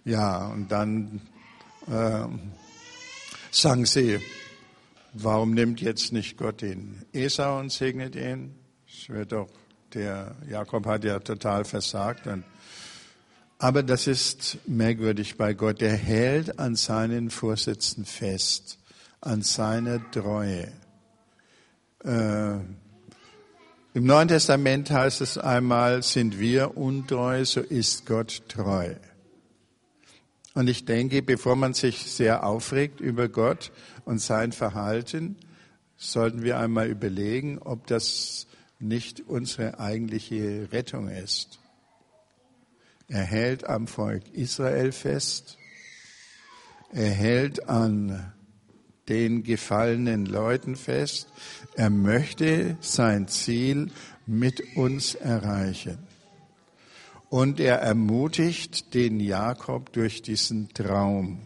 ja, 0.03 0.47
und 0.47 0.71
dann 0.71 1.21
äh, 1.87 2.27
sagen 3.49 3.85
sie, 3.85 4.19
warum 5.13 5.53
nimmt 5.53 5.81
jetzt 5.81 6.13
nicht 6.13 6.37
Gott 6.37 6.61
den 6.61 7.05
Esau 7.11 7.59
und 7.59 7.71
segnet 7.71 8.15
ihn? 8.15 8.55
Das 8.85 9.09
wird 9.09 9.31
doch, 9.31 9.49
der 9.95 10.35
Jakob 10.49 10.85
hat 10.85 11.03
ja 11.03 11.19
total 11.19 11.65
versagt 11.65 12.27
und 12.27 12.43
Aber 13.57 13.83
das 13.83 14.05
ist 14.05 14.57
merkwürdig 14.67 15.37
bei 15.37 15.53
Gott. 15.53 15.81
Er 15.81 15.95
hält 15.95 16.59
an 16.59 16.75
seinen 16.75 17.29
Vorsätzen 17.29 18.05
fest, 18.05 18.77
an 19.21 19.41
seiner 19.41 19.99
Treue. 20.11 20.71
Äh, 22.03 22.55
Im 23.93 24.03
Neuen 24.05 24.27
Testament 24.27 24.91
heißt 24.91 25.21
es 25.21 25.37
einmal, 25.37 26.03
sind 26.03 26.37
wir 26.37 26.77
untreu, 26.77 27.45
so 27.45 27.61
ist 27.61 28.05
Gott 28.05 28.43
treu. 28.49 28.93
Und 30.53 30.69
ich 30.69 30.83
denke, 30.85 31.21
bevor 31.21 31.55
man 31.55 31.73
sich 31.73 32.11
sehr 32.11 32.45
aufregt 32.45 32.99
über 32.99 33.29
Gott 33.29 33.71
und 34.03 34.19
sein 34.19 34.51
Verhalten, 34.51 35.37
sollten 35.97 36.43
wir 36.43 36.59
einmal 36.59 36.87
überlegen, 36.89 37.57
ob 37.59 37.87
das 37.87 38.47
nicht 38.87 39.21
unsere 39.21 39.79
eigentliche 39.79 40.69
Rettung 40.71 41.09
ist. 41.09 41.59
Er 43.07 43.23
hält 43.23 43.67
am 43.67 43.87
Volk 43.87 44.23
Israel 44.33 44.91
fest. 44.91 45.57
Er 46.91 47.09
hält 47.09 47.69
an 47.69 48.33
den 49.09 49.43
gefallenen 49.43 50.25
Leuten 50.25 50.75
fest. 50.75 51.27
Er 51.75 51.89
möchte 51.89 52.77
sein 52.81 53.27
Ziel 53.27 53.91
mit 54.25 54.75
uns 54.75 55.13
erreichen. 55.15 55.99
Und 57.29 57.59
er 57.59 57.79
ermutigt 57.79 58.93
den 58.93 59.19
Jakob 59.19 59.91
durch 59.93 60.21
diesen 60.21 60.69
Traum. 60.73 61.41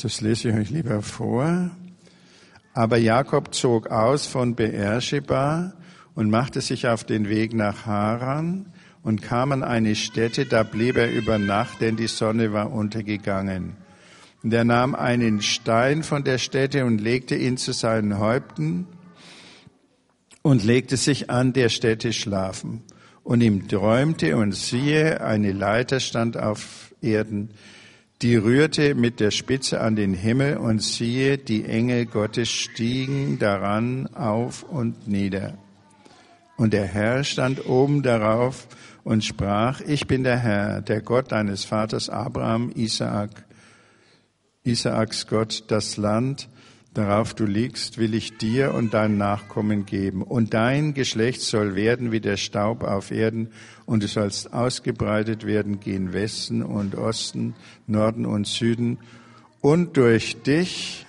Das 0.00 0.20
lese 0.20 0.50
ich 0.50 0.54
euch 0.54 0.70
lieber 0.70 1.02
vor. 1.02 1.70
Aber 2.72 2.96
Jakob 2.98 3.54
zog 3.54 3.90
aus 3.90 4.26
von 4.26 4.54
Beersheba 4.54 5.74
und 6.14 6.30
machte 6.30 6.60
sich 6.60 6.86
auf 6.86 7.04
den 7.04 7.28
Weg 7.28 7.52
nach 7.52 7.86
Haran 7.86 8.72
und 9.02 9.22
kam 9.22 9.52
an 9.52 9.64
eine 9.64 9.96
Stätte, 9.96 10.46
da 10.46 10.62
blieb 10.62 10.96
er 10.96 11.10
über 11.10 11.38
Nacht, 11.38 11.80
denn 11.80 11.96
die 11.96 12.06
Sonne 12.06 12.52
war 12.52 12.72
untergegangen. 12.72 13.76
Und 14.42 14.52
er 14.52 14.64
nahm 14.64 14.94
einen 14.94 15.42
Stein 15.42 16.02
von 16.02 16.24
der 16.24 16.38
Stätte 16.38 16.84
und 16.84 17.00
legte 17.00 17.34
ihn 17.34 17.56
zu 17.56 17.72
seinen 17.72 18.18
Häupten 18.18 18.86
und 20.42 20.64
legte 20.64 20.96
sich 20.96 21.28
an 21.28 21.52
der 21.52 21.68
Stätte 21.68 22.12
schlafen. 22.12 22.82
Und 23.22 23.42
ihm 23.42 23.68
träumte 23.68 24.36
und 24.36 24.52
siehe, 24.52 25.20
eine 25.20 25.52
Leiter 25.52 26.00
stand 26.00 26.36
auf 26.36 26.94
Erden, 27.02 27.50
die 28.22 28.36
rührte 28.36 28.94
mit 28.94 29.18
der 29.18 29.30
Spitze 29.30 29.80
an 29.80 29.96
den 29.96 30.12
Himmel 30.12 30.58
und 30.58 30.82
siehe, 30.82 31.38
die 31.38 31.64
Engel 31.64 32.04
Gottes 32.04 32.50
stiegen 32.50 33.38
daran 33.38 34.08
auf 34.14 34.62
und 34.62 35.08
nieder. 35.08 35.56
Und 36.56 36.74
der 36.74 36.84
Herr 36.84 37.24
stand 37.24 37.66
oben 37.66 38.02
darauf 38.02 38.68
und 39.04 39.24
sprach, 39.24 39.80
ich 39.80 40.06
bin 40.06 40.24
der 40.24 40.36
Herr, 40.36 40.82
der 40.82 41.00
Gott 41.00 41.32
deines 41.32 41.64
Vaters 41.64 42.10
Abraham, 42.10 42.70
Isaak, 42.74 43.30
Isaaks 44.64 45.26
Gott, 45.26 45.64
das 45.68 45.96
Land, 45.96 46.50
darauf 46.94 47.34
du 47.34 47.44
liegst, 47.44 47.98
will 47.98 48.14
ich 48.14 48.36
dir 48.36 48.74
und 48.74 48.94
deinen 48.94 49.16
Nachkommen 49.16 49.86
geben. 49.86 50.22
Und 50.22 50.54
dein 50.54 50.94
Geschlecht 50.94 51.40
soll 51.40 51.74
werden 51.74 52.12
wie 52.12 52.20
der 52.20 52.36
Staub 52.36 52.82
auf 52.82 53.10
Erden, 53.10 53.48
und 53.86 54.02
du 54.02 54.08
sollst 54.08 54.52
ausgebreitet 54.52 55.46
werden 55.46 55.80
gehen 55.80 56.12
Westen 56.12 56.62
und 56.62 56.94
Osten, 56.94 57.54
Norden 57.86 58.26
und 58.26 58.46
Süden. 58.46 58.98
Und 59.60 59.96
durch 59.96 60.42
dich 60.42 61.06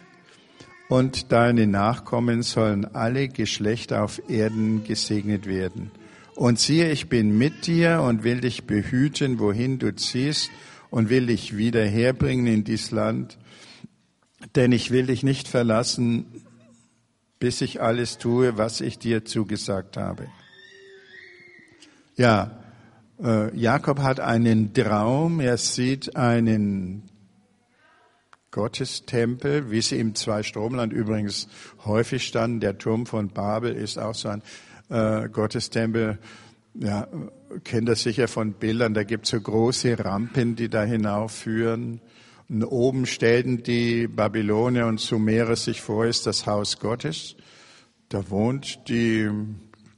und 0.89 1.31
deine 1.31 1.67
Nachkommen 1.67 2.41
sollen 2.41 2.85
alle 2.95 3.27
Geschlechter 3.27 4.03
auf 4.03 4.21
Erden 4.29 4.83
gesegnet 4.83 5.45
werden. 5.45 5.91
Und 6.35 6.59
siehe, 6.59 6.91
ich 6.91 7.07
bin 7.07 7.37
mit 7.37 7.67
dir 7.67 8.01
und 8.01 8.23
will 8.23 8.41
dich 8.41 8.65
behüten, 8.65 9.39
wohin 9.39 9.79
du 9.79 9.95
ziehst, 9.95 10.49
und 10.89 11.09
will 11.09 11.27
dich 11.27 11.55
wieder 11.55 11.85
herbringen 11.85 12.47
in 12.47 12.63
dies 12.63 12.91
Land, 12.91 13.37
denn 14.55 14.71
ich 14.71 14.91
will 14.91 15.07
dich 15.07 15.23
nicht 15.23 15.47
verlassen, 15.47 16.25
bis 17.39 17.61
ich 17.61 17.81
alles 17.81 18.17
tue, 18.17 18.57
was 18.57 18.81
ich 18.81 18.99
dir 18.99 19.25
zugesagt 19.25 19.97
habe. 19.97 20.27
Ja, 22.15 22.59
äh, 23.23 23.55
Jakob 23.57 23.99
hat 23.99 24.19
einen 24.19 24.73
Traum, 24.73 25.39
er 25.39 25.57
sieht 25.57 26.15
einen 26.15 27.09
Gottestempel, 28.51 29.71
wie 29.71 29.81
sie 29.81 29.97
im 29.97 30.13
Zweistromland 30.13 30.91
übrigens 30.91 31.47
häufig 31.85 32.27
standen. 32.27 32.59
Der 32.59 32.77
Turm 32.77 33.05
von 33.05 33.29
Babel 33.29 33.73
ist 33.73 33.97
auch 33.97 34.13
so 34.13 34.29
ein 34.29 34.43
äh, 34.89 35.29
Gottestempel. 35.29 36.19
Ja, 36.73 37.07
kennt 37.63 37.87
das 37.87 38.03
sicher 38.03 38.27
von 38.27 38.53
Bildern. 38.53 38.93
Da 38.93 39.03
gibt 39.03 39.25
es 39.25 39.31
so 39.31 39.39
große 39.39 39.97
Rampen, 39.97 40.55
die 40.55 40.69
da 40.69 40.83
hinaufführen. 40.83 42.01
Oben 42.51 43.05
stellten 43.05 43.63
die 43.63 44.07
Babylonier 44.07 44.87
und 44.87 44.99
Sumerer 44.99 45.55
sich 45.55 45.81
vor, 45.81 46.05
ist 46.05 46.27
das 46.27 46.45
Haus 46.45 46.79
Gottes. 46.79 47.37
Da 48.09 48.29
wohnt 48.29 48.89
die, 48.89 49.29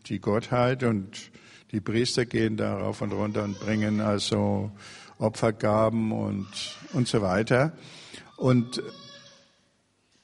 die 0.05 0.19
Gottheit 0.19 0.83
und 0.83 1.31
die 1.71 1.81
Priester 1.81 2.27
gehen 2.27 2.55
da 2.55 2.77
rauf 2.77 3.01
und 3.01 3.11
runter 3.11 3.43
und 3.43 3.59
bringen 3.59 4.01
also 4.01 4.71
Opfergaben 5.17 6.11
und, 6.11 6.47
und 6.93 7.07
so 7.07 7.23
weiter. 7.23 7.73
Und 8.37 8.83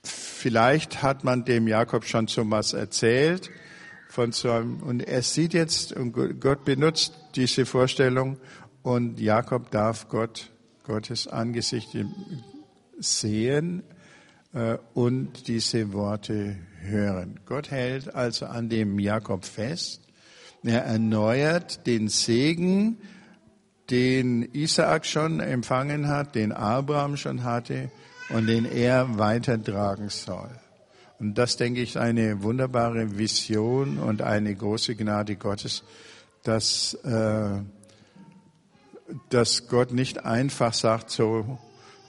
vielleicht 0.04 1.02
hat 1.02 1.24
man 1.24 1.46
dem 1.46 1.68
Jakob 1.68 2.06
schon 2.06 2.28
so 2.28 2.50
was 2.52 2.74
erzählt 2.74 3.50
von 4.08 4.34
so 4.34 4.52
einem, 4.52 4.84
und 4.84 5.02
er 5.02 5.24
sieht 5.24 5.54
jetzt, 5.54 5.94
und 5.94 6.14
Gott 6.40 6.64
benutzt 6.64 7.16
diese 7.36 7.66
Vorstellung 7.66 8.38
und 8.84 9.20
Jakob 9.20 9.72
darf 9.72 10.10
Gott 10.10 10.52
Gottes 10.90 11.28
Angesicht 11.28 11.96
sehen 12.98 13.84
äh, 14.54 14.78
und 14.96 15.48
diese 15.48 15.94
Worte 15.94 16.56
hören. 16.82 17.40
Gott 17.46 17.70
hält 17.70 18.16
also 18.16 18.48
an 18.48 18.70
dem 18.70 18.98
Jakob 18.98 19.46
fest. 19.46 20.02
Er 20.64 20.86
erneuert 20.86 21.86
den 21.86 22.08
Segen, 22.08 22.98
den 23.92 24.42
Isaak 24.42 25.06
schon 25.06 25.42
empfangen 25.42 26.08
hat, 26.08 26.34
den 26.34 26.52
Abraham 26.52 27.18
schon 27.18 27.44
hatte 27.44 27.92
und 28.30 28.48
den 28.48 28.66
er 28.66 29.20
weitertragen 29.20 30.10
soll. 30.10 30.50
Und 31.20 31.38
das, 31.38 31.56
denke 31.56 31.82
ich, 31.82 31.90
ist 31.90 31.98
eine 31.98 32.42
wunderbare 32.42 33.20
Vision 33.20 34.00
und 34.00 34.24
eine 34.24 34.56
große 34.56 34.96
Gnade 34.96 35.36
Gottes, 35.36 35.84
dass 36.42 36.96
äh, 37.04 37.62
dass 39.30 39.68
Gott 39.68 39.92
nicht 39.92 40.26
einfach 40.26 40.74
sagt, 40.74 41.10
so, 41.10 41.60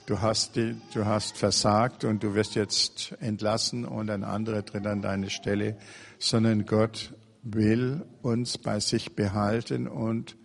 du 0.05 0.21
hast, 0.21 0.55
du 0.55 1.05
hast 1.05 1.37
versagt 1.37 2.03
und 2.03 2.23
du 2.23 2.33
wirst 2.35 2.55
jetzt 2.55 3.15
entlassen 3.19 3.85
und 3.85 4.09
ein 4.09 4.23
anderer 4.23 4.65
tritt 4.65 4.85
an 4.85 5.01
deine 5.01 5.29
Stelle, 5.29 5.77
sondern 6.19 6.65
Gott 6.65 7.13
will 7.43 8.05
uns 8.21 8.57
bei 8.57 8.79
sich 8.79 9.15
behalten 9.15 9.87
und 9.87 10.35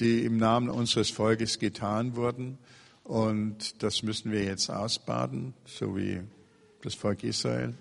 die 0.00 0.24
im 0.24 0.36
Namen 0.36 0.68
unseres 0.68 1.10
Volkes 1.10 1.58
getan 1.58 2.16
wurden. 2.16 2.58
Und 3.04 3.82
das 3.82 4.02
müssen 4.02 4.32
wir 4.32 4.44
jetzt 4.44 4.68
ausbaden, 4.70 5.54
so 5.64 5.96
wie 5.96 6.20
das 6.82 6.94
Volk 6.94 7.24
Israel, 7.24 7.74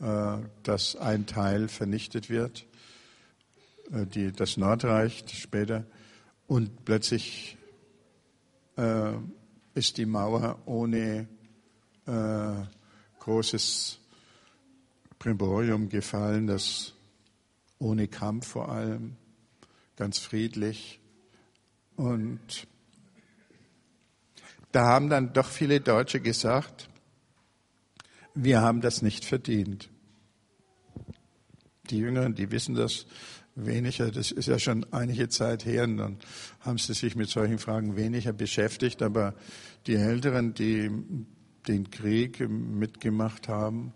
äh, 0.00 0.38
dass 0.62 0.96
ein 0.96 1.26
Teil 1.26 1.68
vernichtet 1.68 2.30
wird, 2.30 2.64
äh, 3.92 4.06
die, 4.06 4.32
das 4.32 4.56
Nordreich 4.56 5.24
später. 5.34 5.84
Und 6.46 6.84
plötzlich 6.84 7.56
ist 9.74 9.96
die 9.96 10.06
Mauer 10.06 10.58
ohne 10.66 11.28
großes 13.20 13.98
Primborium 15.18 15.88
gefallen, 15.88 16.46
das 16.46 16.94
ohne 17.78 18.08
Kampf 18.08 18.48
vor 18.48 18.70
allem, 18.70 19.16
ganz 19.96 20.18
friedlich. 20.18 20.98
Und 21.96 22.66
da 24.72 24.86
haben 24.86 25.10
dann 25.10 25.32
doch 25.32 25.46
viele 25.46 25.80
Deutsche 25.80 26.20
gesagt, 26.20 26.88
wir 28.34 28.60
haben 28.60 28.80
das 28.80 29.02
nicht 29.02 29.24
verdient. 29.24 29.90
Die 31.90 31.98
Jüngeren, 31.98 32.34
die 32.34 32.50
wissen 32.50 32.74
das 32.74 33.06
weniger, 33.54 34.10
das 34.10 34.30
ist 34.30 34.48
ja 34.48 34.58
schon 34.58 34.86
einige 34.92 35.28
Zeit 35.28 35.64
her, 35.64 35.84
und 35.84 35.96
dann 35.96 36.16
haben 36.60 36.78
sie 36.78 36.94
sich 36.94 37.16
mit 37.16 37.28
solchen 37.28 37.58
Fragen 37.58 37.96
weniger 37.96 38.32
beschäftigt, 38.32 39.02
aber 39.02 39.34
die 39.86 39.96
Älteren, 39.96 40.54
die 40.54 40.90
den 41.68 41.90
Krieg 41.90 42.40
mitgemacht 42.48 43.48
haben, 43.48 43.92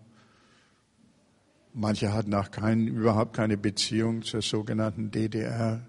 Manche 1.77 2.13
hatten 2.13 2.33
auch 2.33 2.51
kein, 2.51 2.87
überhaupt 2.87 3.35
keine 3.35 3.57
Beziehung 3.57 4.21
zur 4.21 4.41
sogenannten 4.41 5.11
DDR, 5.11 5.85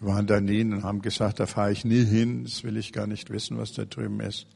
waren 0.00 0.26
da 0.26 0.40
nie 0.40 0.62
und 0.62 0.82
haben 0.82 1.00
gesagt, 1.00 1.38
da 1.38 1.46
fahre 1.46 1.70
ich 1.70 1.84
nie 1.84 2.04
hin, 2.04 2.42
das 2.42 2.64
will 2.64 2.76
ich 2.76 2.92
gar 2.92 3.06
nicht 3.06 3.30
wissen, 3.30 3.56
was 3.56 3.72
da 3.72 3.84
drüben 3.84 4.18
ist. 4.18 4.48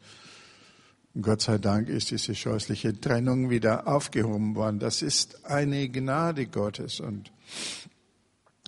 Und 1.15 1.23
Gott 1.23 1.41
sei 1.41 1.59
Dank 1.59 1.89
ist 1.89 2.11
diese 2.11 2.35
scheußliche 2.35 3.01
Trennung 3.01 3.49
wieder 3.49 3.87
aufgehoben 3.87 4.57
worden. 4.57 4.81
Das 4.81 5.03
ist 5.03 5.47
eine 5.47 5.89
Gnade 5.89 6.49
Gottes. 6.49 6.99
Und 6.99 7.31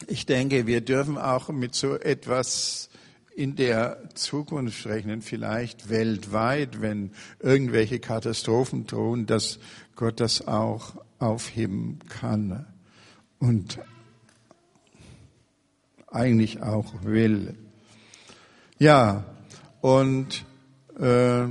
ich 0.06 0.26
denke, 0.26 0.66
wir 0.66 0.80
dürfen 0.80 1.18
auch 1.18 1.48
mit 1.48 1.74
so 1.74 1.94
etwas 1.96 2.88
in 3.34 3.54
der 3.54 3.98
Zukunft 4.14 4.86
rechnen, 4.86 5.22
vielleicht 5.22 5.90
weltweit, 5.90 6.80
wenn 6.80 7.12
irgendwelche 7.40 8.00
Katastrophen 8.00 8.86
drohen, 8.86 9.26
dass 9.26 9.58
Gott 9.94 10.20
das 10.20 10.46
auch 10.48 10.94
aufheben 11.18 12.00
kann 12.08 12.66
und 13.38 13.78
eigentlich 16.08 16.62
auch 16.62 16.92
will. 17.02 17.54
Ja, 18.78 19.24
und 19.80 20.44
äh, 20.98 21.46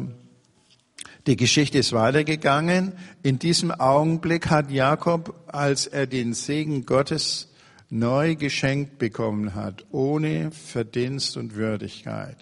die 1.27 1.35
Geschichte 1.35 1.77
ist 1.77 1.93
weitergegangen. 1.93 2.93
In 3.21 3.39
diesem 3.39 3.71
Augenblick 3.71 4.49
hat 4.49 4.71
Jakob, 4.71 5.35
als 5.47 5.87
er 5.87 6.07
den 6.07 6.33
Segen 6.33 6.85
Gottes 6.85 7.46
neu 7.89 8.35
geschenkt 8.35 8.99
bekommen 8.99 9.55
hat, 9.55 9.85
ohne 9.91 10.51
Verdienst 10.51 11.37
und 11.37 11.55
Würdigkeit, 11.55 12.37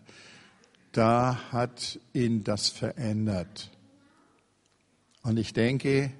da 0.91 1.39
hat 1.51 1.99
ihn 2.13 2.43
das 2.43 2.69
verändert. 2.69 3.69
Und 5.23 5.37
ich 5.37 5.53
denke, 5.53 6.11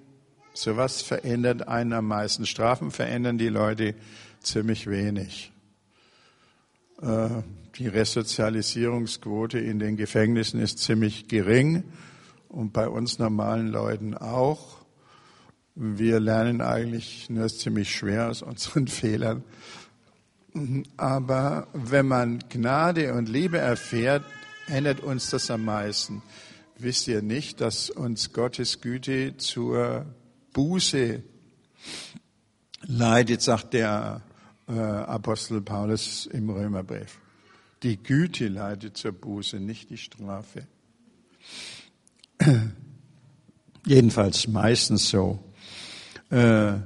Sowas 0.56 1.02
verändert 1.02 1.68
einen 1.68 1.92
am 1.92 2.08
meisten. 2.08 2.46
Strafen 2.46 2.90
verändern 2.90 3.38
die 3.38 3.50
Leute 3.50 3.94
ziemlich 4.40 4.88
wenig. 4.88 5.52
Äh, 7.02 7.28
die 7.78 7.90
Resozialisierungsquote 7.90 9.60
in 9.60 9.80
den 9.80 9.98
Gefängnissen 9.98 10.62
ist 10.62 10.80
ziemlich 10.80 11.28
gering 11.28 11.84
und 12.48 12.72
bei 12.72 12.88
uns 12.88 13.20
normalen 13.20 13.68
Leuten 13.68 14.16
auch. 14.16 14.85
Wir 15.78 16.22
lernen 16.22 16.62
eigentlich 16.62 17.30
nur 17.30 17.50
ziemlich 17.50 17.94
schwer 17.94 18.30
aus 18.30 18.42
unseren 18.42 18.88
Fehlern. 18.90 19.44
Aber 20.96 21.68
wenn 21.74 22.08
man 22.08 22.40
Gnade 22.50 23.14
und 23.14 23.28
Liebe 23.28 23.58
erfährt, 23.58 24.24
ändert 24.68 25.02
uns 25.02 25.30
das 25.30 25.52
am 25.52 25.66
meisten. 25.66 26.22
Wisst 26.78 27.10
ihr 27.10 27.22
nicht, 27.22 27.60
dass 27.60 27.90
uns 27.90 28.32
Gottes 28.32 28.80
Güte 28.80 29.36
zur 29.36 30.06
Buße 30.54 31.22
leidet, 32.88 33.42
sagt 33.42 33.74
der 33.74 34.22
äh, 34.70 34.72
Apostel 34.72 35.62
Paulus 35.62 36.26
im 36.28 36.50
Römerbrief. 36.50 37.20
Die 37.84 38.02
Güte 38.02 38.48
leidet 38.48 38.96
zur 38.96 39.12
Buße, 39.12 39.60
nicht 39.60 39.90
die 39.90 39.98
Strafe. 39.98 40.68
Jedenfalls 43.86 44.48
meistens 44.48 45.10
so. 45.10 45.44
Äh, 46.36 46.82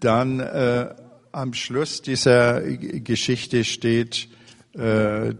dann 0.00 0.40
äh, 0.40 0.92
am 1.30 1.54
Schluss 1.54 2.02
dieser 2.02 2.60
Geschichte 2.62 3.62
steht 3.62 4.28
äh, 4.72 5.34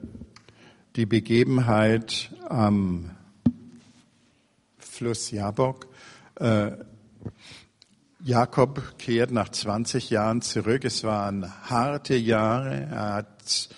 die 0.94 1.07
Begebenheit 1.07 2.31
am 2.48 3.11
Fluss 4.78 5.33
Jabok. 5.33 5.88
Äh, 6.37 6.76
Jakob 8.22 8.96
kehrt 8.98 9.33
nach 9.33 9.48
20 9.48 10.11
Jahren 10.11 10.40
zurück. 10.40 10.85
Es 10.85 11.02
waren 11.02 11.52
harte 11.68 12.14
Jahre. 12.14 12.87
Er 12.88 13.14
hat 13.14 13.68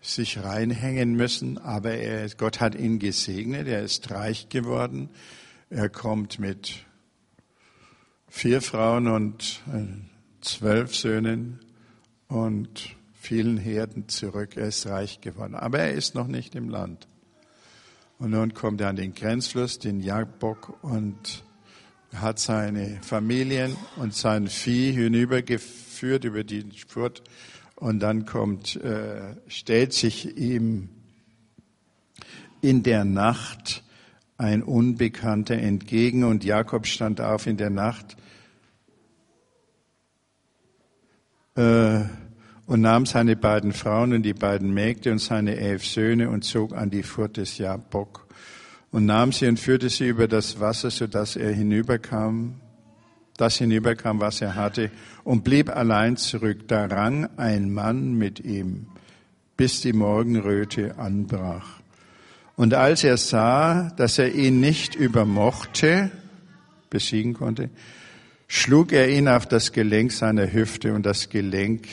sich 0.00 0.42
reinhängen 0.42 1.12
müssen, 1.12 1.58
aber 1.58 1.92
er, 1.92 2.26
Gott 2.30 2.60
hat 2.60 2.74
ihn 2.74 2.98
gesegnet. 2.98 3.68
Er 3.68 3.82
ist 3.82 4.10
reich 4.10 4.48
geworden. 4.48 5.10
Er 5.68 5.90
kommt 5.90 6.38
mit 6.38 6.87
vier 8.28 8.60
Frauen 8.60 9.08
und 9.08 9.60
äh, 9.72 9.84
zwölf 10.40 10.94
Söhnen 10.94 11.60
und 12.28 12.96
vielen 13.14 13.58
Herden 13.58 14.08
zurück. 14.08 14.56
Er 14.56 14.68
ist 14.68 14.86
reich 14.86 15.20
geworden, 15.20 15.54
aber 15.54 15.80
er 15.80 15.92
ist 15.92 16.14
noch 16.14 16.28
nicht 16.28 16.54
im 16.54 16.68
Land. 16.68 17.08
Und 18.18 18.30
nun 18.30 18.54
kommt 18.54 18.80
er 18.80 18.88
an 18.88 18.96
den 18.96 19.14
Grenzfluss, 19.14 19.78
den 19.78 20.00
Jabok, 20.00 20.82
und 20.82 21.44
hat 22.14 22.38
seine 22.38 23.00
Familien 23.02 23.76
und 23.96 24.14
sein 24.14 24.48
Vieh 24.48 24.92
hinübergeführt 24.92 26.24
über 26.24 26.42
die 26.42 26.64
Spurt 26.74 27.22
und 27.76 28.00
dann 28.00 28.24
kommt, 28.24 28.76
äh, 28.76 29.36
stellt 29.46 29.92
sich 29.92 30.36
ihm 30.36 30.88
in 32.60 32.82
der 32.82 33.04
Nacht 33.04 33.84
ein 34.38 34.62
Unbekannter 34.62 35.56
entgegen 35.56 36.22
und 36.22 36.44
Jakob 36.44 36.86
stand 36.86 37.20
auf 37.20 37.46
in 37.46 37.56
der 37.56 37.70
Nacht 37.70 38.16
äh, 41.56 42.00
und 42.66 42.80
nahm 42.80 43.04
seine 43.04 43.34
beiden 43.34 43.72
Frauen 43.72 44.12
und 44.12 44.22
die 44.22 44.34
beiden 44.34 44.72
Mägde 44.72 45.10
und 45.10 45.18
seine 45.18 45.56
elf 45.56 45.84
Söhne 45.84 46.30
und 46.30 46.44
zog 46.44 46.76
an 46.76 46.88
die 46.88 47.02
Furt 47.02 47.36
des 47.36 47.58
Jabok 47.58 48.28
und 48.92 49.06
nahm 49.06 49.32
sie 49.32 49.48
und 49.48 49.58
führte 49.58 49.90
sie 49.90 50.06
über 50.08 50.28
das 50.28 50.60
Wasser, 50.60 50.90
so 50.90 51.08
dass 51.08 51.34
er 51.34 51.52
hinüberkam, 51.52 52.60
das 53.36 53.56
hinüberkam, 53.56 54.20
was 54.20 54.40
er 54.40 54.54
hatte, 54.54 54.90
und 55.24 55.44
blieb 55.44 55.68
allein 55.68 56.16
zurück. 56.16 56.68
Da 56.68 56.86
rang 56.86 57.28
ein 57.36 57.72
Mann 57.72 58.14
mit 58.14 58.40
ihm, 58.40 58.86
bis 59.56 59.80
die 59.80 59.92
Morgenröte 59.92 60.96
anbrach. 60.98 61.77
Und 62.58 62.74
als 62.74 63.04
er 63.04 63.16
sah, 63.18 63.90
dass 63.96 64.18
er 64.18 64.34
ihn 64.34 64.58
nicht 64.58 64.96
übermochte, 64.96 66.10
besiegen 66.90 67.34
konnte, 67.34 67.70
schlug 68.48 68.92
er 68.92 69.08
ihn 69.08 69.28
auf 69.28 69.46
das 69.46 69.70
Gelenk 69.70 70.10
seiner 70.10 70.52
Hüfte 70.52 70.92
und 70.92 71.06
das 71.06 71.28
Gelenk 71.28 71.86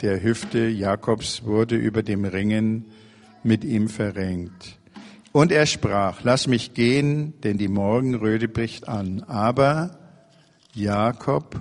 der 0.00 0.22
Hüfte 0.22 0.68
Jakobs 0.68 1.44
wurde 1.44 1.76
über 1.76 2.02
dem 2.02 2.24
Ringen 2.24 2.86
mit 3.42 3.62
ihm 3.62 3.90
verrenkt. 3.90 4.78
Und 5.32 5.52
er 5.52 5.66
sprach, 5.66 6.20
lass 6.22 6.46
mich 6.46 6.72
gehen, 6.72 7.34
denn 7.42 7.58
die 7.58 7.68
Morgenröte 7.68 8.48
bricht 8.48 8.88
an. 8.88 9.22
Aber 9.24 9.98
Jakob 10.72 11.60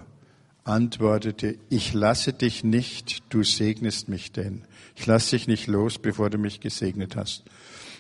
antwortete, 0.64 1.58
ich 1.70 1.94
lasse 1.94 2.32
dich 2.32 2.64
nicht, 2.64 3.22
du 3.34 3.44
segnest 3.44 4.08
mich 4.08 4.32
denn. 4.32 4.62
Ich 4.96 5.06
lasse 5.06 5.32
dich 5.32 5.50
nicht 5.50 5.68
los, 5.68 6.00
bevor 6.00 6.30
du 6.30 6.38
mich 6.38 6.62
gesegnet 6.62 7.18
hast. 7.18 7.44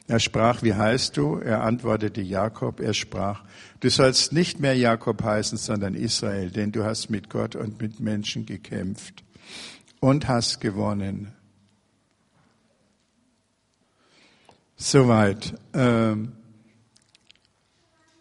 Er 0.08 0.20
sprach, 0.20 0.62
wie 0.62 0.76
heißt 0.76 1.18
du? 1.18 1.38
Er 1.38 1.64
antwortete 1.64 2.22
Jakob. 2.22 2.80
Er 2.80 2.94
sprach, 2.94 3.44
du 3.80 3.90
sollst 3.90 4.34
nicht 4.34 4.60
mehr 4.60 4.76
Jakob 4.76 5.24
heißen, 5.24 5.58
sondern 5.58 5.96
Israel, 5.96 6.52
denn 6.52 6.72
du 6.72 6.84
hast 6.84 7.10
mit 7.10 7.30
Gott 7.30 7.56
und 7.56 7.82
mit 7.82 8.00
Menschen 8.00 8.46
gekämpft 8.46 9.24
und 10.00 10.28
hast 10.28 10.62
gewonnen. 10.62 11.34
Soweit. 14.78 15.56
Ähm, 15.74 16.34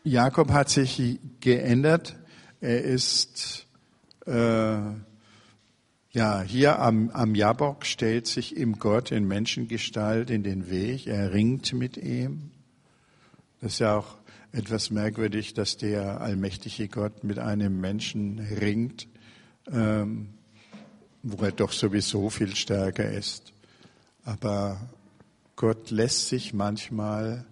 Jakob 0.04 0.52
hat 0.52 0.70
sich 0.70 1.18
geändert. 1.40 2.16
Er 2.60 2.82
ist 2.82 3.66
äh, 4.26 4.78
ja, 6.14 6.42
hier 6.42 6.78
am, 6.78 7.10
am 7.10 7.34
Jabok 7.34 7.84
stellt 7.84 8.28
sich 8.28 8.56
ihm 8.56 8.78
Gott 8.78 9.10
in 9.10 9.26
Menschengestalt 9.26 10.30
in 10.30 10.44
den 10.44 10.70
Weg. 10.70 11.08
Er 11.08 11.32
ringt 11.32 11.72
mit 11.72 11.96
ihm. 11.96 12.52
Das 13.60 13.72
ist 13.72 13.78
ja 13.80 13.96
auch 13.98 14.14
etwas 14.52 14.92
merkwürdig, 14.92 15.54
dass 15.54 15.76
der 15.76 16.20
allmächtige 16.20 16.86
Gott 16.86 17.24
mit 17.24 17.40
einem 17.40 17.80
Menschen 17.80 18.38
ringt, 18.38 19.08
ähm, 19.72 20.28
wo 21.24 21.44
er 21.44 21.50
doch 21.50 21.72
sowieso 21.72 22.30
viel 22.30 22.54
stärker 22.54 23.10
ist. 23.10 23.52
Aber 24.24 24.88
Gott 25.56 25.90
lässt 25.90 26.28
sich 26.28 26.54
manchmal 26.54 27.44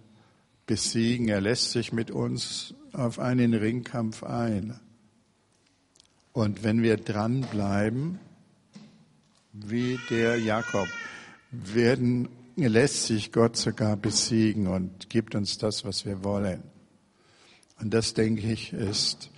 besiegen. 0.67 1.27
Er 1.27 1.41
lässt 1.41 1.71
sich 1.71 1.91
mit 1.91 2.11
uns 2.11 2.73
auf 2.93 3.19
einen 3.19 3.53
Ringkampf 3.53 4.23
ein. 4.23 4.79
Und 6.31 6.63
wenn 6.63 6.81
wir 6.81 6.95
dranbleiben, 6.95 8.19
wie 9.53 9.99
der 10.09 10.37
Jakob, 10.37 10.87
werden, 11.51 12.27
lässt 12.55 13.05
sich 13.05 13.31
Gott 13.31 13.55
sogar 13.55 13.95
besiegen 13.95 14.67
und 14.67 15.09
gibt 15.09 15.35
uns 15.35 15.57
das, 15.57 15.85
was 15.85 16.05
wir 16.05 16.23
wollen. 16.23 16.63
Und 17.79 17.93
das, 17.93 18.13
denke 18.13 18.51
ich, 18.51 18.73
ist, 18.73 19.29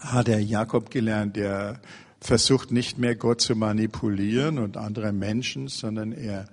hat 0.00 0.26
der 0.26 0.42
Jakob 0.42 0.90
gelernt, 0.90 1.36
der 1.36 1.80
versucht 2.20 2.72
nicht 2.72 2.98
mehr 2.98 3.14
Gott 3.14 3.40
zu 3.40 3.54
manipulieren 3.54 4.58
und 4.58 4.76
andere 4.76 5.12
Menschen, 5.12 5.68
sondern 5.68 6.12
er 6.12 6.46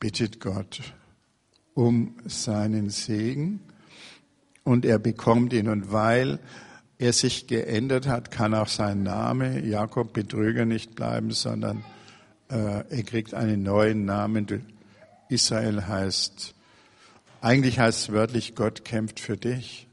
bittet 0.00 0.40
Gott 0.40 0.80
um 1.74 2.16
seinen 2.24 2.90
Segen 2.90 3.60
und 4.64 4.84
er 4.84 4.98
bekommt 4.98 5.52
ihn. 5.52 5.68
Und 5.68 5.92
weil 5.92 6.38
er 6.98 7.12
sich 7.12 7.46
geändert 7.46 8.06
hat, 8.06 8.30
kann 8.30 8.54
auch 8.54 8.68
sein 8.68 9.02
Name 9.02 9.60
Jakob 9.64 10.12
Betrüger 10.12 10.64
nicht 10.64 10.94
bleiben, 10.94 11.30
sondern 11.30 11.84
äh, 12.48 12.84
er 12.88 13.02
kriegt 13.02 13.34
einen 13.34 13.62
neuen 13.62 14.04
Namen. 14.04 14.46
Israel 15.28 15.86
heißt, 15.86 16.54
eigentlich 17.40 17.78
heißt 17.78 18.00
es 18.00 18.12
wörtlich, 18.12 18.54
Gott 18.54 18.84
kämpft 18.84 19.20
für 19.20 19.36
dich, 19.36 19.88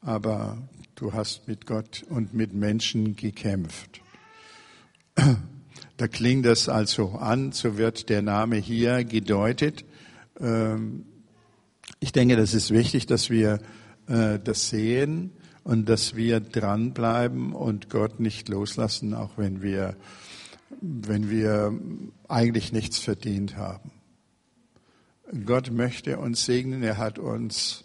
aber 0.00 0.58
du 0.94 1.12
hast 1.12 1.48
mit 1.48 1.66
Gott 1.66 2.04
und 2.08 2.32
mit 2.32 2.54
Menschen 2.54 3.16
gekämpft. 3.16 4.00
Da 5.96 6.08
klingt 6.08 6.46
es 6.46 6.68
also 6.68 7.10
an, 7.12 7.52
so 7.52 7.78
wird 7.78 8.08
der 8.08 8.20
Name 8.20 8.56
hier 8.56 9.04
gedeutet. 9.04 9.84
Ähm, 10.40 11.04
ich 12.00 12.10
denke, 12.10 12.36
das 12.36 12.52
ist 12.52 12.72
wichtig, 12.72 13.06
dass 13.06 13.30
wir 13.30 13.60
äh, 14.08 14.40
das 14.42 14.70
sehen 14.70 15.30
und 15.64 15.88
dass 15.88 16.14
wir 16.14 16.40
dranbleiben 16.40 17.52
und 17.52 17.90
Gott 17.90 18.20
nicht 18.20 18.48
loslassen, 18.48 19.14
auch 19.14 19.30
wenn 19.36 19.62
wir, 19.62 19.96
wenn 20.80 21.30
wir 21.30 21.72
eigentlich 22.28 22.72
nichts 22.72 22.98
verdient 22.98 23.56
haben. 23.56 23.90
Gott 25.46 25.72
möchte 25.72 26.18
uns 26.18 26.44
segnen, 26.44 26.82
er 26.82 26.98
hat 26.98 27.18
uns 27.18 27.84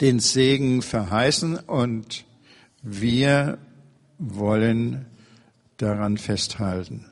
den 0.00 0.18
Segen 0.18 0.80
verheißen 0.80 1.56
und 1.56 2.24
wir 2.82 3.58
wollen 4.18 5.04
daran 5.76 6.16
festhalten. 6.16 7.04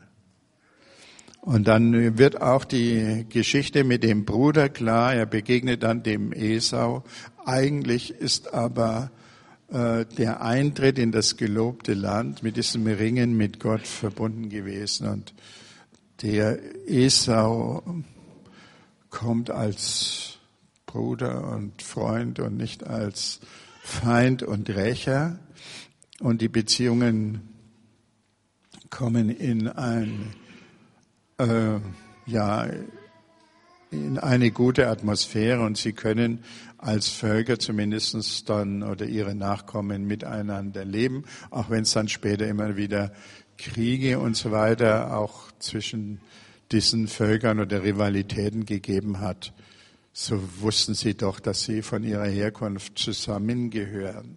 Und 1.40 1.68
dann 1.68 2.18
wird 2.18 2.42
auch 2.42 2.64
die 2.64 3.26
Geschichte 3.28 3.84
mit 3.84 4.02
dem 4.02 4.24
Bruder 4.24 4.68
klar. 4.68 5.14
Er 5.14 5.26
begegnet 5.26 5.82
dann 5.82 6.02
dem 6.02 6.32
Esau. 6.32 7.04
Eigentlich 7.46 8.10
ist 8.10 8.52
aber 8.52 9.10
der 9.70 10.40
Eintritt 10.40 10.98
in 10.98 11.12
das 11.12 11.36
gelobte 11.36 11.92
Land 11.92 12.42
mit 12.42 12.56
diesem 12.56 12.86
Ringen 12.86 13.36
mit 13.36 13.60
Gott 13.60 13.86
verbunden 13.86 14.48
gewesen. 14.48 15.08
Und 15.08 15.34
der 16.22 16.58
Esau 16.86 17.82
kommt 19.10 19.50
als 19.50 20.38
Bruder 20.86 21.52
und 21.52 21.82
Freund 21.82 22.40
und 22.40 22.56
nicht 22.56 22.84
als 22.84 23.40
Feind 23.82 24.42
und 24.42 24.70
Rächer. 24.70 25.38
Und 26.20 26.40
die 26.40 26.48
Beziehungen 26.48 27.48
kommen 28.90 29.28
in 29.28 29.68
ein, 29.68 30.34
äh, 31.38 31.78
ja, 32.26 32.66
in 33.90 34.18
eine 34.18 34.50
gute 34.50 34.88
Atmosphäre 34.88 35.62
und 35.62 35.78
sie 35.78 35.92
können 35.92 36.44
als 36.76 37.08
Völker 37.08 37.58
zumindest 37.58 38.48
dann 38.48 38.82
oder 38.82 39.06
ihre 39.06 39.34
Nachkommen 39.34 40.06
miteinander 40.06 40.84
leben, 40.84 41.24
auch 41.50 41.70
wenn 41.70 41.82
es 41.82 41.92
dann 41.92 42.08
später 42.08 42.46
immer 42.46 42.76
wieder 42.76 43.12
Kriege 43.56 44.18
und 44.20 44.36
so 44.36 44.52
weiter 44.52 45.16
auch 45.16 45.50
zwischen 45.58 46.20
diesen 46.70 47.08
Völkern 47.08 47.60
oder 47.60 47.82
Rivalitäten 47.82 48.66
gegeben 48.66 49.20
hat. 49.20 49.52
So 50.12 50.40
wussten 50.60 50.94
sie 50.94 51.14
doch, 51.14 51.40
dass 51.40 51.64
sie 51.64 51.82
von 51.82 52.04
ihrer 52.04 52.26
Herkunft 52.26 52.98
zusammengehören. 52.98 54.36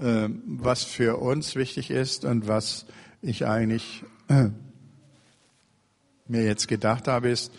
Ähm, 0.00 0.42
was 0.46 0.84
für 0.84 1.16
uns 1.16 1.56
wichtig 1.56 1.90
ist 1.90 2.24
und 2.24 2.46
was 2.46 2.86
ich 3.22 3.44
eigentlich 3.46 4.04
mir 6.28 6.44
jetzt 6.44 6.68
gedacht 6.68 7.08
habe, 7.08 7.28
ist, 7.28 7.52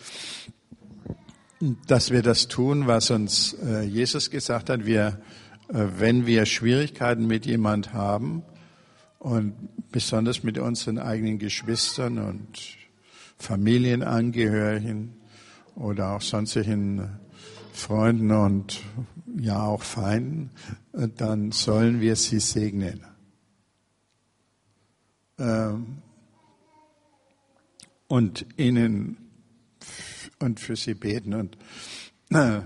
dass 1.86 2.10
wir 2.10 2.22
das 2.22 2.48
tun, 2.48 2.88
was 2.88 3.10
uns 3.10 3.54
äh, 3.54 3.82
Jesus 3.82 4.30
gesagt 4.30 4.68
hat. 4.68 4.84
Wir, 4.84 5.20
äh, 5.68 5.86
wenn 5.98 6.26
wir 6.26 6.44
Schwierigkeiten 6.44 7.26
mit 7.28 7.46
jemand 7.46 7.92
haben 7.92 8.42
und 9.20 9.54
besonders 9.92 10.42
mit 10.42 10.58
unseren 10.58 10.98
eigenen 10.98 11.38
Geschwistern 11.38 12.18
und 12.18 12.76
Familienangehörigen 13.38 15.14
oder 15.76 16.16
auch 16.16 16.20
sonstigen 16.20 17.20
Freunden 17.72 18.32
und 18.32 18.80
ja 19.38 19.64
auch 19.64 19.82
Feinden, 19.82 20.50
äh, 20.92 21.06
dann 21.16 21.52
sollen 21.52 22.00
wir 22.00 22.16
sie 22.16 22.40
segnen. 22.40 23.06
Ähm, 25.38 25.98
und 28.08 28.46
ihnen 28.56 29.21
und 30.42 30.60
für 30.60 30.76
sie 30.76 30.94
beten. 30.94 31.34
Und, 31.34 31.56
äh, 32.30 32.60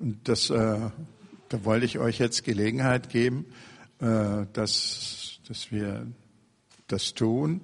und 0.00 0.26
das, 0.28 0.50
äh, 0.50 0.90
da 1.48 1.64
wollte 1.64 1.86
ich 1.86 1.98
euch 1.98 2.18
jetzt 2.18 2.44
Gelegenheit 2.44 3.10
geben, 3.10 3.46
äh, 4.00 4.46
dass, 4.52 5.38
dass 5.46 5.70
wir 5.70 6.06
das 6.88 7.14
tun, 7.14 7.60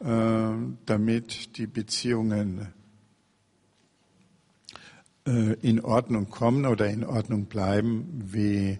äh, 0.00 0.50
damit 0.86 1.58
die 1.58 1.66
Beziehungen 1.66 2.68
äh, 5.26 5.54
in 5.60 5.80
Ordnung 5.80 6.30
kommen 6.30 6.66
oder 6.66 6.88
in 6.88 7.04
Ordnung 7.04 7.46
bleiben, 7.46 8.22
wie, 8.26 8.78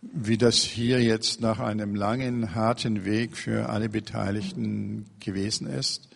wie 0.00 0.38
das 0.38 0.56
hier 0.56 1.02
jetzt 1.02 1.40
nach 1.40 1.58
einem 1.60 1.94
langen, 1.94 2.54
harten 2.54 3.04
Weg 3.04 3.36
für 3.36 3.68
alle 3.68 3.88
Beteiligten 3.88 5.06
gewesen 5.20 5.66
ist. 5.66 6.08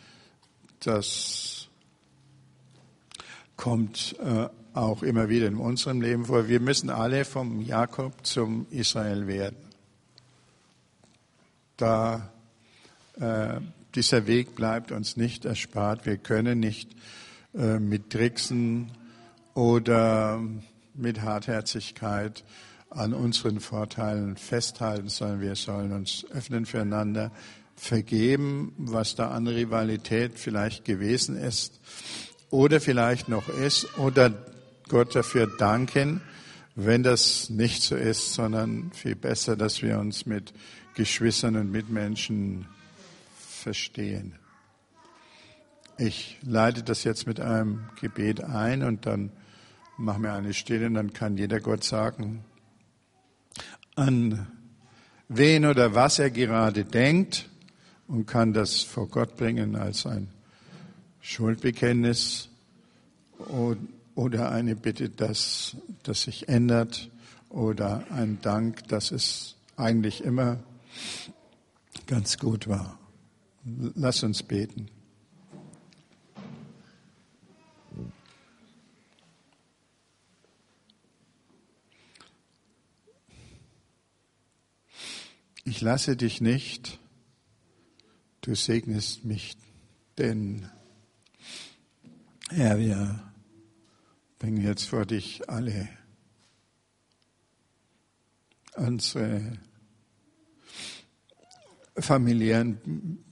Das 0.80 1.53
kommt 3.56 4.16
äh, 4.20 4.48
auch 4.74 5.02
immer 5.02 5.28
wieder 5.28 5.46
in 5.46 5.56
unserem 5.56 6.00
Leben 6.00 6.26
vor. 6.26 6.48
Wir 6.48 6.60
müssen 6.60 6.90
alle 6.90 7.24
vom 7.24 7.60
Jakob 7.60 8.26
zum 8.26 8.66
Israel 8.70 9.26
werden. 9.26 9.56
Da 11.76 12.32
äh, 13.20 13.60
dieser 13.94 14.26
Weg 14.26 14.56
bleibt 14.56 14.90
uns 14.90 15.16
nicht 15.16 15.44
erspart. 15.44 16.06
Wir 16.06 16.16
können 16.16 16.58
nicht 16.58 16.90
äh, 17.54 17.78
mit 17.78 18.10
Tricksen 18.10 18.90
oder 19.54 20.42
mit 20.94 21.22
Hartherzigkeit 21.22 22.44
an 22.90 23.12
unseren 23.12 23.60
Vorteilen 23.60 24.36
festhalten, 24.36 25.08
sondern 25.08 25.40
wir 25.40 25.54
sollen 25.56 25.92
uns 25.92 26.26
öffnen 26.30 26.66
füreinander, 26.66 27.32
vergeben, 27.76 28.72
was 28.78 29.16
da 29.16 29.30
an 29.30 29.48
Rivalität 29.48 30.38
vielleicht 30.38 30.84
gewesen 30.84 31.36
ist 31.36 31.80
oder 32.50 32.80
vielleicht 32.80 33.28
noch 33.28 33.48
ist 33.48 33.98
oder 33.98 34.32
Gott 34.88 35.14
dafür 35.14 35.46
danken, 35.46 36.20
wenn 36.74 37.02
das 37.02 37.50
nicht 37.50 37.82
so 37.82 37.96
ist, 37.96 38.34
sondern 38.34 38.90
viel 38.92 39.14
besser, 39.14 39.56
dass 39.56 39.82
wir 39.82 39.98
uns 39.98 40.26
mit 40.26 40.52
Geschwistern 40.94 41.56
und 41.56 41.70
Mitmenschen 41.70 42.66
verstehen. 43.36 44.34
Ich 45.96 46.38
leite 46.42 46.82
das 46.82 47.04
jetzt 47.04 47.26
mit 47.26 47.40
einem 47.40 47.88
Gebet 48.00 48.42
ein 48.42 48.82
und 48.82 49.06
dann 49.06 49.30
machen 49.96 50.24
wir 50.24 50.32
eine 50.32 50.52
Stille 50.52 50.86
und 50.86 50.94
dann 50.94 51.12
kann 51.12 51.36
jeder 51.36 51.60
Gott 51.60 51.84
sagen, 51.84 52.44
an 53.94 54.48
wen 55.28 55.66
oder 55.66 55.94
was 55.94 56.18
er 56.18 56.30
gerade 56.30 56.84
denkt 56.84 57.48
und 58.08 58.26
kann 58.26 58.52
das 58.52 58.82
vor 58.82 59.08
Gott 59.08 59.36
bringen 59.36 59.76
als 59.76 60.04
ein 60.04 60.33
Schuldbekenntnis 61.26 62.50
oder 64.14 64.52
eine 64.52 64.76
Bitte, 64.76 65.08
dass 65.08 65.74
das 66.02 66.24
sich 66.24 66.50
ändert 66.50 67.10
oder 67.48 68.04
ein 68.10 68.42
Dank, 68.42 68.86
dass 68.88 69.10
es 69.10 69.56
eigentlich 69.76 70.22
immer 70.22 70.62
ganz 72.06 72.36
gut 72.36 72.68
war. 72.68 72.98
Lass 73.64 74.22
uns 74.22 74.42
beten. 74.42 74.90
Ich 85.64 85.80
lasse 85.80 86.18
dich 86.18 86.42
nicht, 86.42 86.98
du 88.42 88.54
segnest 88.54 89.24
mich, 89.24 89.56
denn 90.18 90.68
Herr, 92.50 92.78
wir 92.78 93.32
bringen 94.38 94.62
jetzt 94.62 94.84
vor 94.84 95.06
dich 95.06 95.48
alle 95.48 95.88
unsere 98.76 99.58
familiären 101.96 103.24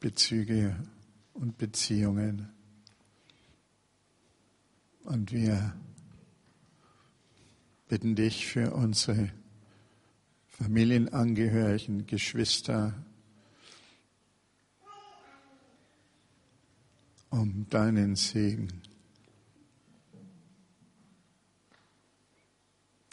Bezüge 0.00 0.76
und 1.32 1.58
Beziehungen. 1.58 2.48
Und 5.04 5.30
wir 5.32 5.76
bitten 7.86 8.16
dich 8.16 8.46
für 8.48 8.72
unsere 8.74 9.30
Familienangehörigen, 10.48 12.06
Geschwister, 12.06 12.94
um 17.30 17.68
deinen 17.68 18.16
Segen. 18.16 18.68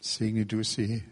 Segne 0.01 0.45
du 0.45 0.63
sie 0.63 1.03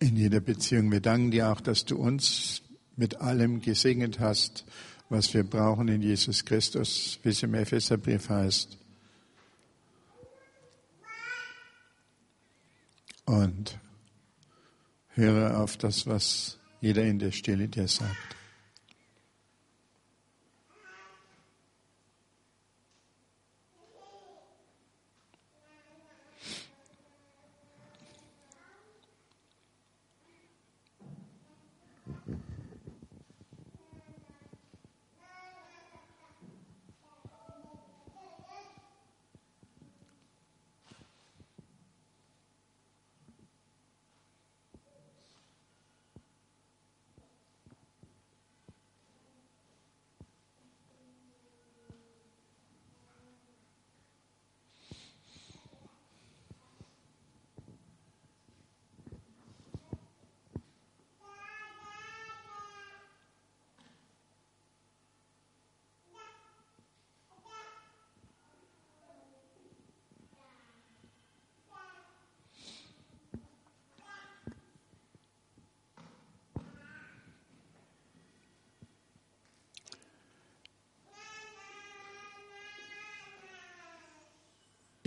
in 0.00 0.16
jeder 0.16 0.40
Beziehung. 0.40 0.90
Wir 0.90 1.00
danken 1.00 1.30
dir 1.30 1.50
auch, 1.50 1.60
dass 1.60 1.84
du 1.84 1.96
uns 1.96 2.62
mit 2.96 3.20
allem 3.20 3.60
gesegnet 3.60 4.20
hast, 4.20 4.64
was 5.08 5.32
wir 5.32 5.44
brauchen 5.44 5.88
in 5.88 6.02
Jesus 6.02 6.44
Christus, 6.44 7.18
wie 7.22 7.30
es 7.30 7.42
im 7.42 7.54
Epheserbrief 7.54 8.28
heißt. 8.28 8.76
Und 13.24 13.78
höre 15.10 15.58
auf 15.60 15.76
das, 15.76 16.06
was 16.06 16.58
jeder 16.80 17.04
in 17.04 17.18
der 17.18 17.30
Stille 17.32 17.68
dir 17.68 17.88
sagt. 17.88 18.37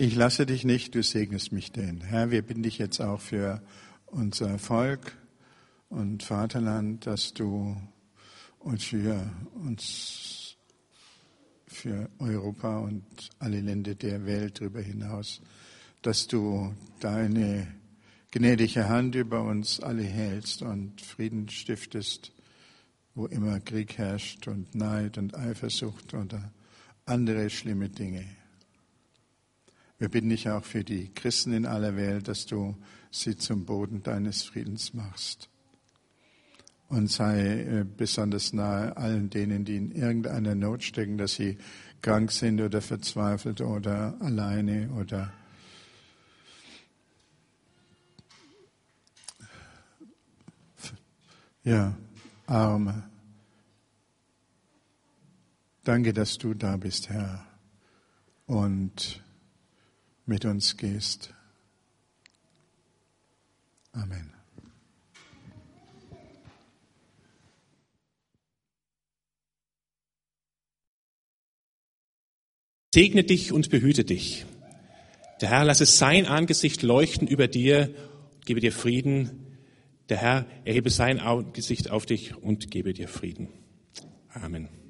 Ich 0.04 0.16
lasse 0.16 0.46
dich 0.46 0.64
nicht, 0.64 0.96
du 0.96 1.02
segnest 1.04 1.52
mich 1.52 1.70
denn. 1.70 2.00
Herr, 2.00 2.32
wir 2.32 2.42
bitten 2.42 2.64
dich 2.64 2.76
jetzt 2.76 3.00
auch 3.00 3.20
für 3.20 3.62
unser 4.06 4.58
Volk 4.58 5.16
und 5.90 6.24
Vaterland, 6.24 7.06
dass 7.06 7.34
du 7.34 7.76
uns 8.58 8.82
für 8.82 9.30
uns, 9.54 10.56
für 11.68 12.10
Europa 12.18 12.80
und 12.80 13.04
alle 13.38 13.60
Länder 13.60 13.94
der 13.94 14.26
Welt 14.26 14.60
darüber 14.60 14.80
hinaus, 14.80 15.40
dass 16.02 16.26
du 16.26 16.74
deine 16.98 17.68
gnädige 18.32 18.88
Hand 18.88 19.14
über 19.14 19.44
uns 19.44 19.78
alle 19.78 20.02
hältst 20.02 20.62
und 20.62 21.00
Frieden 21.00 21.48
stiftest, 21.48 22.32
wo 23.14 23.26
immer 23.26 23.60
Krieg 23.60 23.98
herrscht 23.98 24.48
und 24.48 24.74
Neid 24.74 25.16
und 25.16 25.36
Eifersucht 25.36 26.12
oder 26.12 26.52
andere 27.06 27.48
schlimme 27.50 27.88
Dinge. 27.88 28.41
Wir 30.02 30.08
bitten 30.08 30.30
dich 30.30 30.48
auch 30.48 30.64
für 30.64 30.82
die 30.82 31.14
Christen 31.14 31.52
in 31.52 31.64
aller 31.64 31.94
Welt, 31.94 32.26
dass 32.26 32.44
du 32.44 32.74
sie 33.12 33.36
zum 33.36 33.64
Boden 33.64 34.02
deines 34.02 34.42
Friedens 34.42 34.94
machst. 34.94 35.48
Und 36.88 37.08
sei 37.08 37.60
äh, 37.60 37.84
besonders 37.84 38.52
nahe 38.52 38.96
allen 38.96 39.30
denen, 39.30 39.64
die 39.64 39.76
in 39.76 39.92
irgendeiner 39.92 40.56
Not 40.56 40.82
stecken, 40.82 41.18
dass 41.18 41.34
sie 41.34 41.56
krank 42.00 42.32
sind 42.32 42.60
oder 42.60 42.80
verzweifelt 42.80 43.60
oder 43.60 44.16
alleine 44.20 44.90
oder 44.90 45.32
ja, 51.62 51.96
arme. 52.46 53.08
Danke, 55.84 56.12
dass 56.12 56.38
du 56.38 56.54
da 56.54 56.76
bist, 56.76 57.08
Herr. 57.08 57.46
Und 58.46 59.21
mit 60.26 60.44
uns 60.44 60.76
gehst. 60.76 61.34
Amen. 63.92 64.32
Segne 72.94 73.24
dich 73.24 73.52
und 73.52 73.70
behüte 73.70 74.04
dich. 74.04 74.44
Der 75.40 75.48
Herr 75.48 75.64
lasse 75.64 75.86
sein 75.86 76.26
Angesicht 76.26 76.82
leuchten 76.82 77.26
über 77.26 77.48
dir, 77.48 77.94
gebe 78.44 78.60
dir 78.60 78.72
Frieden. 78.72 79.58
Der 80.08 80.18
Herr 80.18 80.46
erhebe 80.64 80.90
sein 80.90 81.18
Angesicht 81.18 81.90
auf 81.90 82.04
dich 82.04 82.36
und 82.36 82.70
gebe 82.70 82.92
dir 82.92 83.08
Frieden. 83.08 83.48
Amen. 84.28 84.81